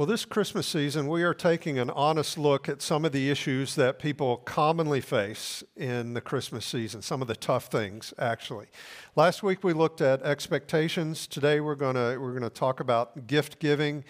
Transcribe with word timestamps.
Well, 0.00 0.06
this 0.06 0.24
Christmas 0.24 0.66
season, 0.66 1.08
we 1.08 1.22
are 1.24 1.34
taking 1.34 1.78
an 1.78 1.90
honest 1.90 2.38
look 2.38 2.70
at 2.70 2.80
some 2.80 3.04
of 3.04 3.12
the 3.12 3.28
issues 3.28 3.74
that 3.74 3.98
people 3.98 4.38
commonly 4.38 5.02
face 5.02 5.62
in 5.76 6.14
the 6.14 6.22
Christmas 6.22 6.64
season, 6.64 7.02
some 7.02 7.20
of 7.20 7.28
the 7.28 7.36
tough 7.36 7.66
things, 7.66 8.14
actually. 8.18 8.68
Last 9.14 9.42
week 9.42 9.62
we 9.62 9.74
looked 9.74 10.00
at 10.00 10.22
expectations. 10.22 11.26
Today 11.26 11.60
we're 11.60 11.74
going 11.74 11.96
to 11.96 12.18
we're 12.18 12.40
to 12.40 12.48
talk 12.48 12.80
about 12.80 13.26
gift 13.26 13.58
giving. 13.58 14.02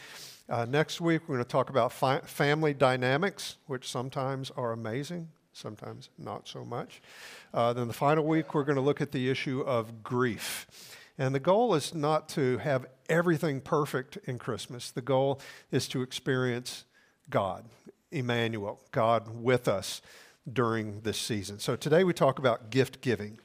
Uh, 0.48 0.64
next 0.64 1.00
week 1.00 1.22
we're 1.26 1.34
going 1.34 1.44
to 1.44 1.50
talk 1.50 1.70
about 1.70 1.90
fi- 1.90 2.20
family 2.20 2.72
dynamics, 2.72 3.56
which 3.66 3.88
sometimes 3.88 4.52
are 4.52 4.70
amazing, 4.70 5.26
sometimes 5.54 6.10
not 6.18 6.46
so 6.46 6.64
much. 6.64 7.02
Uh, 7.52 7.72
then 7.72 7.88
the 7.88 7.92
final 7.92 8.24
week 8.24 8.54
we're 8.54 8.62
going 8.62 8.76
to 8.76 8.80
look 8.80 9.00
at 9.00 9.10
the 9.10 9.28
issue 9.28 9.62
of 9.62 10.04
grief. 10.04 10.68
And 11.20 11.34
the 11.34 11.38
goal 11.38 11.74
is 11.74 11.94
not 11.94 12.30
to 12.30 12.56
have 12.58 12.86
everything 13.10 13.60
perfect 13.60 14.16
in 14.24 14.38
Christmas. 14.38 14.90
The 14.90 15.02
goal 15.02 15.38
is 15.70 15.86
to 15.88 16.00
experience 16.00 16.86
God, 17.28 17.66
Emmanuel, 18.10 18.80
God 18.90 19.28
with 19.28 19.68
us 19.68 20.00
during 20.50 21.02
this 21.02 21.18
season. 21.18 21.58
So 21.58 21.76
today 21.76 22.04
we 22.04 22.14
talk 22.14 22.38
about 22.38 22.70
gift 22.70 23.02
giving. 23.02 23.38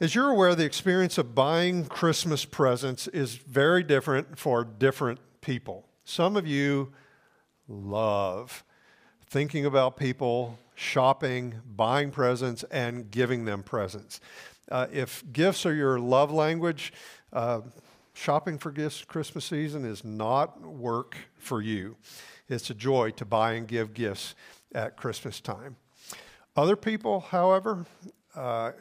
As 0.00 0.14
you're 0.14 0.30
aware, 0.30 0.54
the 0.54 0.64
experience 0.64 1.18
of 1.18 1.34
buying 1.34 1.84
Christmas 1.84 2.46
presents 2.46 3.08
is 3.08 3.34
very 3.34 3.82
different 3.82 4.38
for 4.38 4.64
different 4.64 5.20
people. 5.42 5.84
Some 6.06 6.34
of 6.34 6.46
you 6.46 6.92
love 7.68 8.64
thinking 9.26 9.66
about 9.66 9.98
people 9.98 10.58
shopping, 10.74 11.56
buying 11.76 12.10
presents, 12.10 12.62
and 12.70 13.10
giving 13.10 13.44
them 13.44 13.62
presents. 13.62 14.18
Uh, 14.70 14.86
if 14.92 15.24
gifts 15.32 15.66
are 15.66 15.74
your 15.74 15.98
love 15.98 16.30
language, 16.30 16.92
uh, 17.32 17.60
shopping 18.12 18.58
for 18.58 18.70
gifts 18.70 19.04
Christmas 19.04 19.44
season 19.44 19.84
is 19.84 20.04
not 20.04 20.60
work 20.60 21.16
for 21.38 21.60
you. 21.60 21.96
It's 22.48 22.70
a 22.70 22.74
joy 22.74 23.10
to 23.12 23.24
buy 23.24 23.52
and 23.52 23.66
give 23.66 23.94
gifts 23.94 24.34
at 24.74 24.96
Christmas 24.96 25.40
time. 25.40 25.76
Other 26.56 26.76
people, 26.76 27.20
however, 27.20 27.86
uh, 28.34 28.72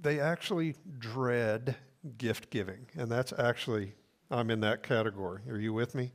they 0.00 0.20
actually 0.20 0.76
dread 0.98 1.76
gift 2.18 2.50
giving, 2.50 2.86
and 2.96 3.10
that's 3.10 3.32
actually, 3.38 3.94
I'm 4.30 4.50
in 4.50 4.60
that 4.60 4.82
category. 4.82 5.42
Are 5.48 5.58
you 5.58 5.72
with 5.72 5.94
me? 5.94 6.12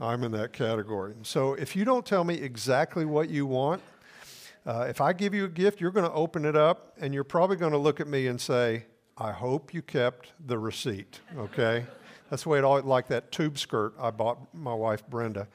I'm 0.00 0.24
in 0.24 0.32
that 0.32 0.52
category. 0.52 1.14
So 1.22 1.54
if 1.54 1.76
you 1.76 1.84
don't 1.84 2.06
tell 2.06 2.24
me 2.24 2.34
exactly 2.34 3.04
what 3.04 3.28
you 3.28 3.46
want, 3.46 3.82
uh, 4.66 4.86
if 4.88 5.00
I 5.00 5.12
give 5.12 5.34
you 5.34 5.44
a 5.44 5.48
gift, 5.48 5.80
you're 5.80 5.90
going 5.90 6.08
to 6.08 6.12
open 6.12 6.44
it 6.44 6.56
up 6.56 6.94
and 7.00 7.14
you're 7.14 7.24
probably 7.24 7.56
going 7.56 7.72
to 7.72 7.78
look 7.78 8.00
at 8.00 8.06
me 8.06 8.26
and 8.26 8.40
say, 8.40 8.84
I 9.16 9.32
hope 9.32 9.72
you 9.72 9.82
kept 9.82 10.32
the 10.46 10.58
receipt, 10.58 11.20
okay? 11.36 11.86
That's 12.30 12.44
the 12.44 12.48
way 12.50 12.58
it 12.58 12.64
always, 12.64 12.84
like 12.84 13.08
that 13.08 13.32
tube 13.32 13.58
skirt 13.58 13.94
I 13.98 14.10
bought 14.10 14.38
my 14.54 14.74
wife 14.74 15.06
Brenda 15.08 15.48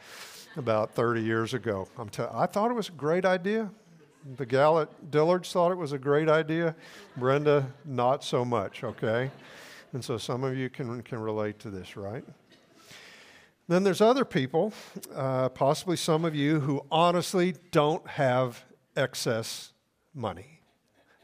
about 0.57 0.93
30 0.93 1.21
years 1.21 1.53
ago. 1.53 1.87
I'm 1.97 2.09
t- 2.09 2.23
I 2.31 2.45
thought 2.45 2.71
it 2.71 2.73
was 2.73 2.89
a 2.89 2.93
great 2.93 3.25
idea. 3.25 3.69
The 4.37 4.45
gal 4.45 4.79
at 4.79 5.11
Dillard's 5.11 5.51
thought 5.51 5.71
it 5.71 5.77
was 5.77 5.91
a 5.91 5.99
great 5.99 6.27
idea. 6.27 6.75
Brenda, 7.15 7.71
not 7.85 8.23
so 8.23 8.43
much, 8.43 8.83
okay? 8.83 9.29
And 9.93 10.03
so 10.03 10.17
some 10.17 10.43
of 10.43 10.57
you 10.57 10.69
can, 10.69 11.01
can 11.03 11.19
relate 11.19 11.59
to 11.59 11.69
this, 11.69 11.95
right? 11.95 12.25
Then 13.67 13.83
there's 13.83 14.01
other 14.01 14.25
people, 14.25 14.73
uh, 15.15 15.49
possibly 15.49 15.95
some 15.95 16.25
of 16.25 16.35
you, 16.35 16.59
who 16.59 16.85
honestly 16.91 17.55
don't 17.71 18.05
have 18.07 18.63
excess 18.95 19.73
money. 20.13 20.61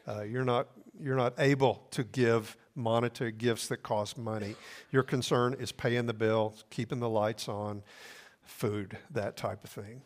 Uh, 0.06 0.22
you're, 0.22 0.44
not, 0.44 0.68
you're 1.00 1.16
not 1.16 1.34
able 1.38 1.86
to 1.92 2.04
give 2.04 2.56
monetary 2.74 3.32
gifts 3.32 3.68
that 3.68 3.82
cost 3.82 4.18
money. 4.18 4.56
Your 4.90 5.02
concern 5.02 5.54
is 5.58 5.72
paying 5.72 6.06
the 6.06 6.14
bill, 6.14 6.54
keeping 6.70 7.00
the 7.00 7.08
lights 7.08 7.48
on, 7.48 7.82
food, 8.44 8.98
that 9.10 9.36
type 9.36 9.64
of 9.64 9.70
thing. 9.70 10.02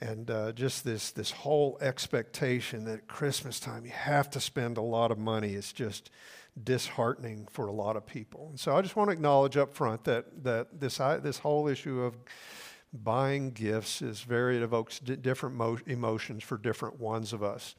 And 0.00 0.30
uh, 0.30 0.52
just 0.52 0.84
this, 0.84 1.12
this 1.12 1.30
whole 1.30 1.78
expectation 1.80 2.84
that 2.84 3.06
Christmas 3.06 3.60
time 3.60 3.84
you 3.84 3.92
have 3.92 4.28
to 4.30 4.40
spend 4.40 4.76
a 4.76 4.82
lot 4.82 5.12
of 5.12 5.18
money 5.18 5.54
is 5.54 5.72
just 5.72 6.10
disheartening 6.62 7.46
for 7.50 7.66
a 7.66 7.72
lot 7.72 7.96
of 7.96 8.04
people. 8.04 8.48
And 8.50 8.58
so 8.58 8.76
I 8.76 8.82
just 8.82 8.96
want 8.96 9.08
to 9.08 9.12
acknowledge 9.12 9.56
up 9.56 9.72
front 9.72 10.04
that, 10.04 10.44
that 10.44 10.80
this, 10.80 10.98
this 10.98 11.38
whole 11.38 11.68
issue 11.68 12.02
of 12.02 12.16
buying 12.94 13.50
gifts 13.50 14.00
is 14.00 14.20
very, 14.20 14.56
it 14.56 14.62
evokes 14.62 15.00
d- 15.00 15.16
different 15.16 15.56
mo- 15.56 15.78
emotions 15.86 16.42
for 16.42 16.56
different 16.56 17.00
ones 17.00 17.32
of 17.32 17.42
us. 17.42 17.74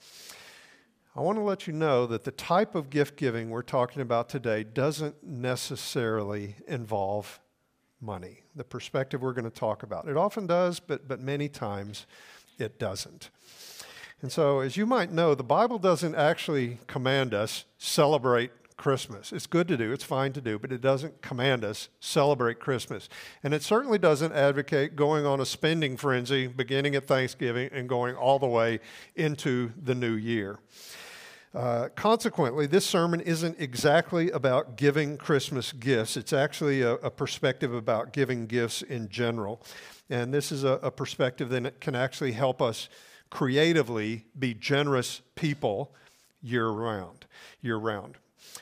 I 1.15 1.21
want 1.21 1.37
to 1.37 1.43
let 1.43 1.65
you 1.65 1.73
know 1.73 2.05
that 2.07 2.25
the 2.25 2.31
type 2.31 2.75
of 2.75 2.89
gift 2.89 3.15
giving 3.15 3.49
we're 3.49 3.61
talking 3.61 4.01
about 4.01 4.27
today 4.27 4.63
doesn't 4.63 5.23
necessarily 5.23 6.55
involve 6.67 7.39
money, 8.01 8.41
the 8.53 8.65
perspective 8.65 9.21
we're 9.21 9.31
going 9.31 9.49
to 9.49 9.59
talk 9.59 9.83
about. 9.83 10.09
It 10.09 10.17
often 10.17 10.45
does, 10.45 10.81
but, 10.81 11.07
but 11.07 11.21
many 11.21 11.47
times 11.47 12.05
it 12.59 12.77
doesn't. 12.77 13.29
And 14.21 14.31
so, 14.31 14.59
as 14.59 14.75
you 14.75 14.85
might 14.85 15.11
know, 15.11 15.35
the 15.35 15.43
Bible 15.43 15.77
doesn't 15.77 16.15
actually 16.15 16.79
command 16.87 17.33
us 17.33 17.65
celebrate 17.77 18.51
Christmas. 18.77 19.31
It's 19.31 19.47
good 19.47 19.67
to 19.69 19.77
do, 19.77 19.91
it's 19.93 20.03
fine 20.03 20.33
to 20.33 20.41
do, 20.41 20.59
but 20.59 20.71
it 20.71 20.81
doesn't 20.81 21.21
command 21.21 21.63
us 21.63 21.89
celebrate 21.99 22.59
Christmas. 22.59 23.09
And 23.43 23.53
it 23.53 23.63
certainly 23.63 23.97
doesn't 23.97 24.33
advocate 24.33 24.95
going 24.95 25.25
on 25.25 25.39
a 25.39 25.45
spending 25.45 25.97
frenzy 25.97 26.47
beginning 26.47 26.95
at 26.95 27.05
Thanksgiving 27.05 27.69
and 27.71 27.87
going 27.87 28.15
all 28.15 28.39
the 28.39 28.47
way 28.47 28.79
into 29.15 29.71
the 29.81 29.95
new 29.95 30.13
year. 30.13 30.59
Uh, 31.53 31.87
consequently, 31.95 32.67
this 32.67 32.85
sermon 32.85 33.21
isn't 33.21 33.55
exactly 33.59 34.29
about 34.31 34.75
giving 34.75 35.17
Christmas 35.17 35.71
gifts. 35.71 36.17
It's 36.17 36.33
actually 36.33 36.81
a, 36.81 36.95
a 36.95 37.09
perspective 37.09 37.73
about 37.73 38.11
giving 38.11 38.45
gifts 38.45 38.81
in 38.81 39.07
general. 39.07 39.61
And 40.09 40.33
this 40.33 40.51
is 40.51 40.65
a, 40.65 40.79
a 40.83 40.91
perspective 40.91 41.49
that 41.49 41.79
can 41.79 41.95
actually 41.95 42.33
help 42.33 42.61
us 42.61 42.89
creatively 43.29 44.25
be 44.37 44.53
generous 44.53 45.21
people 45.35 45.93
year 46.41 46.67
round. 46.67 47.25
Year 47.61 47.77
round. 47.77 48.17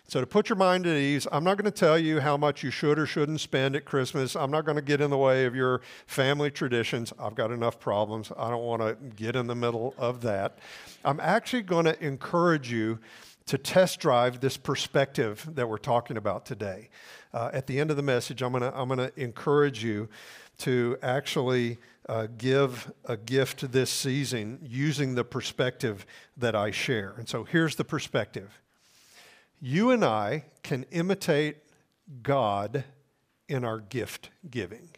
So, 0.07 0.19
to 0.19 0.27
put 0.27 0.49
your 0.49 0.55
mind 0.55 0.85
at 0.85 0.97
ease, 0.97 1.27
I'm 1.31 1.43
not 1.43 1.57
going 1.57 1.71
to 1.71 1.77
tell 1.77 1.97
you 1.97 2.19
how 2.19 2.37
much 2.37 2.63
you 2.63 2.71
should 2.71 2.99
or 2.99 3.05
shouldn't 3.05 3.39
spend 3.39 3.75
at 3.75 3.85
Christmas. 3.85 4.35
I'm 4.35 4.51
not 4.51 4.65
going 4.65 4.75
to 4.75 4.81
get 4.81 5.01
in 5.01 5.09
the 5.09 5.17
way 5.17 5.45
of 5.45 5.55
your 5.55 5.81
family 6.07 6.51
traditions. 6.51 7.13
I've 7.19 7.35
got 7.35 7.51
enough 7.51 7.79
problems. 7.79 8.31
I 8.37 8.49
don't 8.49 8.63
want 8.63 8.81
to 8.81 8.95
get 9.15 9.35
in 9.35 9.47
the 9.47 9.55
middle 9.55 9.93
of 9.97 10.21
that. 10.21 10.59
I'm 11.05 11.19
actually 11.19 11.63
going 11.63 11.85
to 11.85 12.03
encourage 12.03 12.71
you 12.71 12.99
to 13.45 13.57
test 13.57 13.99
drive 13.99 14.39
this 14.39 14.57
perspective 14.57 15.47
that 15.55 15.67
we're 15.67 15.77
talking 15.77 16.17
about 16.17 16.45
today. 16.45 16.89
Uh, 17.33 17.49
at 17.53 17.67
the 17.67 17.79
end 17.79 17.91
of 17.91 17.97
the 17.97 18.03
message, 18.03 18.41
I'm 18.41 18.51
going 18.51 18.63
to 18.63 18.77
I'm 18.77 18.87
going 18.87 18.99
to 18.99 19.11
encourage 19.19 19.83
you 19.83 20.09
to 20.59 20.97
actually 21.01 21.77
uh, 22.07 22.27
give 22.37 22.91
a 23.05 23.17
gift 23.17 23.71
this 23.71 23.89
season 23.89 24.59
using 24.61 25.15
the 25.15 25.23
perspective 25.23 26.05
that 26.37 26.55
I 26.55 26.71
share. 26.71 27.15
And 27.17 27.27
so 27.27 27.43
here's 27.43 27.75
the 27.75 27.83
perspective 27.83 28.59
you 29.65 29.91
and 29.91 30.03
I 30.03 30.43
can 30.61 30.85
imitate 30.91 31.55
God 32.21 32.83
in 33.47 33.63
our 33.63 33.79
gift 33.79 34.29
giving. 34.51 34.89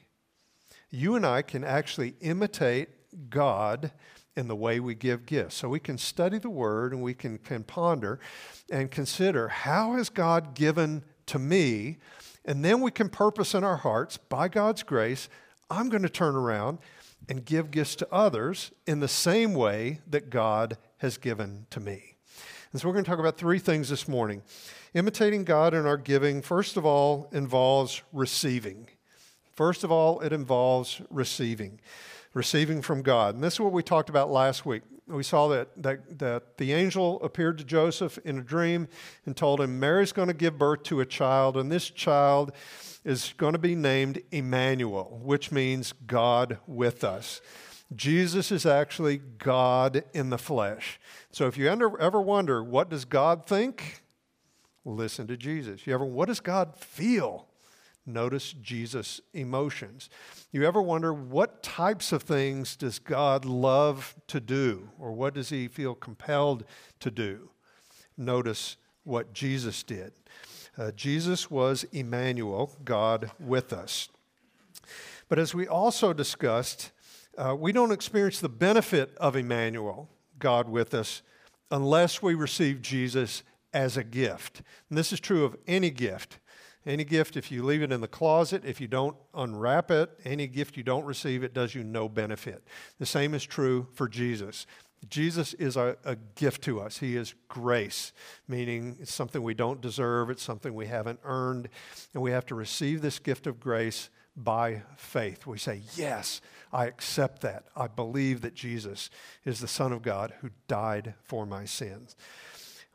You 0.89 1.13
and 1.13 1.23
I 1.23 1.43
can 1.43 1.63
actually 1.63 2.15
imitate 2.19 2.89
God 3.29 3.91
in 4.35 4.47
the 4.47 4.55
way 4.55 4.79
we 4.79 4.95
give 4.95 5.27
gifts. 5.27 5.53
So 5.53 5.69
we 5.69 5.79
can 5.79 5.99
study 5.99 6.39
the 6.39 6.49
Word 6.49 6.93
and 6.93 7.03
we 7.03 7.13
can, 7.13 7.37
can 7.37 7.61
ponder 7.63 8.19
and 8.71 8.89
consider 8.89 9.49
how 9.49 9.93
has 9.93 10.09
God 10.09 10.55
given 10.55 11.03
to 11.27 11.37
me? 11.37 11.97
And 12.43 12.65
then 12.65 12.81
we 12.81 12.89
can 12.89 13.09
purpose 13.09 13.53
in 13.53 13.63
our 13.63 13.77
hearts, 13.77 14.17
by 14.17 14.47
God's 14.47 14.81
grace, 14.81 15.29
I'm 15.69 15.89
going 15.89 16.01
to 16.01 16.09
turn 16.09 16.35
around 16.35 16.79
and 17.29 17.45
give 17.45 17.69
gifts 17.69 17.95
to 17.97 18.07
others 18.11 18.71
in 18.87 18.99
the 18.99 19.07
same 19.07 19.53
way 19.53 19.99
that 20.07 20.31
God 20.31 20.79
has 20.97 21.17
given 21.19 21.67
to 21.69 21.79
me. 21.79 22.14
And 22.75 22.81
so 22.81 22.90
we're 22.90 22.94
going 22.96 23.06
to 23.06 23.09
talk 23.09 23.22
about 23.22 23.38
three 23.38 23.59
things 23.59 23.88
this 23.88 24.06
morning. 24.06 24.41
Imitating 24.94 25.46
God 25.46 25.74
in 25.74 25.86
our 25.86 25.96
giving, 25.96 26.41
first 26.41 26.75
of 26.75 26.86
all, 26.86 27.30
involves 27.31 28.04
receiving. 28.12 28.89
First 29.54 29.86
of 29.86 29.94
all, 29.94 30.19
it 30.19 30.33
involves 30.33 31.01
receiving, 31.10 31.80
receiving 32.33 32.81
from 32.81 33.01
God. 33.01 33.33
And 33.33 33.42
this 33.42 33.54
is 33.54 33.60
what 33.62 33.72
we 33.72 33.81
talked 33.81 34.10
about 34.10 34.30
last 34.30 34.66
week. 34.66 34.83
We 35.07 35.24
saw 35.24 35.48
that, 35.48 35.69
that, 35.83 36.19
that 36.19 36.57
the 36.57 36.74
angel 36.74 37.24
appeared 37.24 37.60
to 37.60 37.63
Joseph 37.63 38.19
in 38.25 38.39
a 38.39 38.44
dream 38.44 38.89
and 39.25 39.38
told 39.38 39.62
him, 39.62 39.80
Mary's 39.80 40.12
going 40.12 40.28
to 40.28 40.33
give 40.33 40.57
birth 40.57 40.83
to 40.83 41.00
a 41.00 41.06
child, 41.06 41.56
and 41.56 41.71
this 41.71 41.89
child 41.89 42.51
is 43.06 43.33
going 43.38 43.54
to 43.54 43.57
be 43.57 43.75
named 43.75 44.21
Emmanuel, 44.33 45.21
which 45.24 45.50
means 45.50 45.94
God 46.07 46.57
with 46.68 47.06
us. 47.06 47.39
Jesus 47.93 48.51
is 48.51 48.65
actually 48.65 49.17
God 49.37 50.03
in 50.13 50.29
the 50.29 50.37
flesh. 50.37 50.99
So 51.31 51.47
if 51.47 51.57
you 51.57 51.67
ever 51.67 52.21
wonder, 52.21 52.63
what 52.63 52.89
does 52.89 53.05
God 53.05 53.45
think? 53.45 54.01
Listen 54.83 55.27
to 55.27 55.37
Jesus. 55.37 55.85
You 55.85 55.93
ever, 55.93 56.05
what 56.05 56.27
does 56.27 56.39
God 56.39 56.75
feel? 56.75 57.47
Notice 58.05 58.53
Jesus' 58.53 59.19
emotions. 59.33 60.09
You 60.51 60.63
ever 60.63 60.81
wonder 60.81 61.11
what 61.13 61.63
types 61.63 62.11
of 62.11 62.21
things 62.23 62.75
does 62.75 62.99
God 62.99 63.45
love 63.45 64.15
to 64.27 64.39
do, 64.39 64.89
or 64.99 65.11
what 65.11 65.33
does 65.33 65.49
he 65.49 65.67
feel 65.67 65.95
compelled 65.95 66.65
to 66.99 67.09
do? 67.09 67.49
Notice 68.15 68.77
what 69.03 69.33
Jesus 69.33 69.81
did. 69.81 70.13
Uh, 70.77 70.91
Jesus 70.91 71.49
was 71.49 71.83
Emmanuel, 71.91 72.75
God 72.83 73.31
with 73.39 73.73
us. 73.73 74.09
But 75.27 75.39
as 75.39 75.55
we 75.55 75.67
also 75.67 76.13
discussed, 76.13 76.91
uh, 77.37 77.55
we 77.57 77.71
don't 77.71 77.91
experience 77.91 78.39
the 78.39 78.49
benefit 78.49 79.15
of 79.17 79.35
Emmanuel, 79.35 80.09
God 80.39 80.69
with 80.69 80.93
us, 80.93 81.21
unless 81.71 82.21
we 82.21 82.33
receive 82.33 82.81
Jesus 82.81 83.43
as 83.73 83.97
a 83.97 84.03
gift. 84.03 84.61
And 84.89 84.97
this 84.97 85.11
is 85.11 85.19
true 85.19 85.43
of 85.43 85.55
any 85.67 85.89
gift. 85.89 86.39
Any 86.85 87.03
gift, 87.03 87.35
if 87.35 87.51
you 87.51 87.63
leave 87.63 87.81
it 87.81 87.91
in 87.91 88.01
the 88.01 88.07
closet, 88.07 88.63
if 88.63 88.79
you 88.79 88.87
don't 88.87 89.17
unwrap 89.33 89.89
it, 89.89 90.11
any 90.23 90.45
gift 90.45 90.77
you 90.77 90.83
don't 90.83 91.03
receive, 91.03 91.43
it 91.43 91.53
does 91.53 91.73
you 91.73 91.83
no 91.83 92.07
benefit. 92.07 92.63
The 92.99 93.07
same 93.07 93.33
is 93.33 93.43
true 93.43 93.87
for 93.93 94.07
Jesus. 94.07 94.67
Jesus 95.09 95.53
is 95.55 95.77
a, 95.77 95.97
a, 96.05 96.15
gift 96.15 96.63
to 96.63 96.79
us. 96.79 96.99
He 96.99 97.15
is 97.15 97.33
grace, 97.47 98.13
meaning 98.47 98.97
it's 98.99 99.13
something 99.13 99.41
we 99.41 99.53
don't 99.53 99.81
deserve, 99.81 100.29
it's 100.29 100.43
something 100.43 100.73
we 100.73 100.87
haven't 100.87 101.19
earned, 101.23 101.69
and 102.13 102.23
we 102.23 102.31
have 102.31 102.45
to 102.47 102.55
receive 102.55 103.01
this 103.01 103.19
gift 103.19 103.45
of 103.45 103.59
grace 103.59 104.09
by 104.35 104.83
faith. 104.97 105.45
We 105.45 105.57
say, 105.57 105.81
Yes, 105.95 106.41
I 106.73 106.85
accept 106.85 107.41
that. 107.41 107.65
I 107.75 107.87
believe 107.87 108.41
that 108.41 108.53
Jesus 108.53 109.09
is 109.45 109.59
the 109.59 109.67
Son 109.67 109.91
of 109.91 110.01
God 110.01 110.33
who 110.41 110.49
died 110.67 111.13
for 111.23 111.45
my 111.45 111.65
sins. 111.65 112.15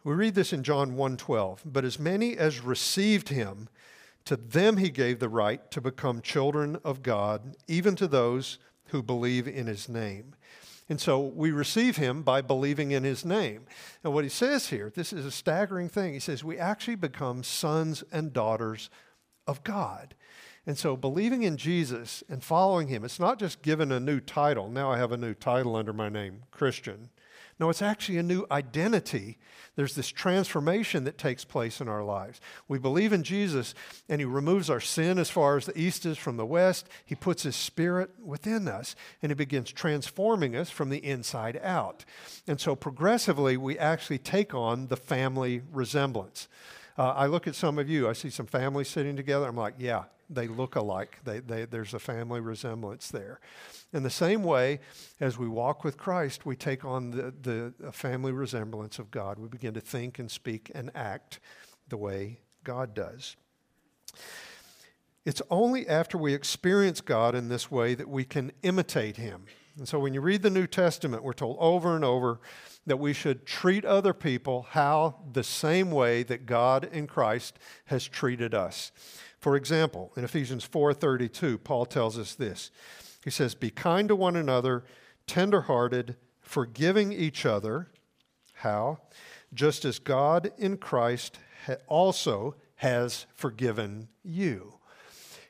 We 0.03 0.15
read 0.15 0.35
this 0.35 0.53
in 0.53 0.63
John 0.63 0.97
1:12, 0.97 1.61
but 1.65 1.85
as 1.85 1.99
many 1.99 2.37
as 2.37 2.61
received 2.61 3.29
him, 3.29 3.69
to 4.25 4.37
them 4.37 4.77
he 4.77 4.91
gave 4.91 5.19
the 5.19 5.29
right 5.29 5.71
to 5.71 5.81
become 5.81 6.23
children 6.23 6.79
of 6.85 7.03
God, 7.03 7.57
even 7.69 7.97
to 7.97 8.07
those 8.07 8.59
who 8.87 9.03
believe 9.03 9.47
in 9.47 9.67
his 9.67 9.89
name. 9.89 10.35
And 10.89 11.01
so 11.01 11.21
we 11.21 11.53
receive 11.53 11.97
him 11.97 12.23
by 12.23 12.41
believing 12.41 12.91
in 12.91 13.05
his 13.05 13.25
name. 13.25 13.67
And 14.03 14.13
what 14.13 14.25
he 14.25 14.31
says 14.31 14.69
here, 14.69 14.91
this 14.93 15.13
is 15.13 15.25
a 15.25 15.31
staggering 15.31 15.89
thing. 15.89 16.13
He 16.13 16.19
says, 16.19 16.43
we 16.43 16.59
actually 16.59 16.97
become 16.97 17.45
sons 17.45 18.03
and 18.11 18.33
daughters 18.33 18.91
of 19.47 19.63
God. 19.63 20.17
And 20.67 20.77
so 20.77 20.97
believing 20.97 21.43
in 21.43 21.57
Jesus 21.57 22.23
and 22.29 22.45
following 22.45 22.89
him, 22.89 23.05
it's 23.05 23.21
not 23.21 23.39
just 23.39 23.63
given 23.63 23.91
a 23.91 24.01
new 24.01 24.21
title. 24.21 24.69
Now 24.69 24.91
I 24.93 24.99
have 24.99 25.13
a 25.13 25.17
new 25.17 25.35
title 25.35 25.75
under 25.75 25.93
my 25.93 26.09
name, 26.09 26.43
Christian. 26.51 27.11
No, 27.61 27.69
it's 27.69 27.83
actually 27.83 28.17
a 28.17 28.23
new 28.23 28.47
identity. 28.51 29.37
There's 29.77 29.95
this 29.95 30.09
transformation 30.09 31.05
that 31.05 31.19
takes 31.19 31.45
place 31.45 31.83
in 31.83 31.89
our 31.89 32.03
lives. 32.03 32.41
We 32.69 32.79
believe 32.79 33.13
in 33.13 33.23
Jesus, 33.23 33.75
and 34.09 34.19
He 34.19 34.25
removes 34.25 34.71
our 34.71 34.81
sin 34.81 35.19
as 35.19 35.29
far 35.29 35.59
as 35.59 35.67
the 35.67 35.79
east 35.79 36.07
is 36.07 36.17
from 36.17 36.39
the 36.39 36.47
west. 36.47 36.89
He 37.05 37.15
puts 37.15 37.43
His 37.43 37.57
Spirit 37.57 38.13
within 38.19 38.67
us, 38.67 38.97
and 39.21 39.31
He 39.31 39.35
begins 39.35 39.73
transforming 39.73 40.57
us 40.57 40.71
from 40.71 40.89
the 40.89 41.05
inside 41.05 41.61
out. 41.63 42.07
And 42.47 42.59
so 42.59 42.75
progressively, 42.75 43.59
we 43.59 43.79
actually 43.79 44.19
take 44.19 44.55
on 44.55 44.87
the 44.87 44.97
family 44.97 45.61
resemblance. 45.71 46.49
Uh, 46.99 47.11
I 47.11 47.27
look 47.27 47.47
at 47.47 47.55
some 47.55 47.79
of 47.79 47.89
you, 47.89 48.09
I 48.09 48.13
see 48.13 48.31
some 48.31 48.47
families 48.47 48.89
sitting 48.89 49.17
together. 49.17 49.47
I'm 49.47 49.57
like, 49.57 49.75
yeah, 49.79 50.05
they 50.29 50.47
look 50.47 50.77
alike. 50.77 51.19
They, 51.25 51.41
they, 51.41 51.65
there's 51.65 51.95
a 51.95 51.99
family 51.99 52.41
resemblance 52.41 53.11
there. 53.11 53.41
In 53.93 54.03
the 54.03 54.11
same 54.11 54.45
way, 54.45 54.81
as 55.19 55.37
we 55.37 55.49
walk 55.49 55.83
with 55.83 55.97
Christ, 55.97 56.47
we 56.47 56.55
take 56.57 56.85
on 56.85 57.11
the, 57.11 57.35
the 57.81 57.93
family 57.93 58.33
resemblance 58.33 58.99
of 58.99 59.11
God. 59.11 59.39
We 59.39 59.49
begin 59.49 59.75
to 59.75 59.81
think 59.81 60.19
and 60.19 60.31
speak 60.31 60.71
and 60.75 60.91
act 60.95 61.41
the 61.89 61.97
way 61.97 62.39
God 62.63 62.95
does. 62.95 63.37
It's 65.25 65.43
only 65.51 65.87
after 65.89 66.17
we 66.17 66.33
experience 66.33 67.01
God 67.01 67.35
in 67.35 67.49
this 67.49 67.71
way 67.71 67.95
that 67.95 68.09
we 68.09 68.25
can 68.25 68.53
imitate 68.63 69.17
Him. 69.17 69.45
And 69.77 69.89
so 69.89 69.99
when 69.99 70.15
you 70.15 70.21
read 70.21 70.43
the 70.43 70.51
New 70.51 70.67
Testament, 70.67 71.23
we're 71.23 71.33
told 71.33 71.57
over 71.61 71.95
and 71.95 72.05
over 72.05 72.41
that 72.87 72.99
we 72.99 73.13
should 73.13 73.47
treat 73.47 73.85
other 73.85 74.15
people 74.15 74.67
how 74.71 75.17
the 75.33 75.45
same 75.45 75.91
way 75.91 76.23
that 76.23 76.47
God 76.47 76.89
in 76.93 77.07
Christ 77.07 77.59
has 77.87 78.07
treated 78.09 78.55
us. 78.55 78.91
For 79.39 79.57
example, 79.57 80.13
in 80.17 80.25
Ephesians 80.25 80.65
4:32, 80.65 81.59
Paul 81.59 81.87
tells 81.87 82.19
us 82.19 82.35
this. 82.35 82.71
He 83.25 83.31
says, 83.31 83.55
Be 83.55 83.71
kind 83.71 84.09
to 84.09 84.17
one 84.17 84.37
another, 84.37 84.85
tenderhearted, 85.27 86.17
forgiving 86.41 87.13
each 87.13 87.45
other. 87.47 87.89
How? 88.55 88.99
Just 89.53 89.85
as 89.85 89.99
God 89.99 90.53
in 90.59 90.77
Christ 90.77 91.39
also 91.87 92.57
has 92.77 93.27
forgiven 93.35 94.09
you. 94.23 94.79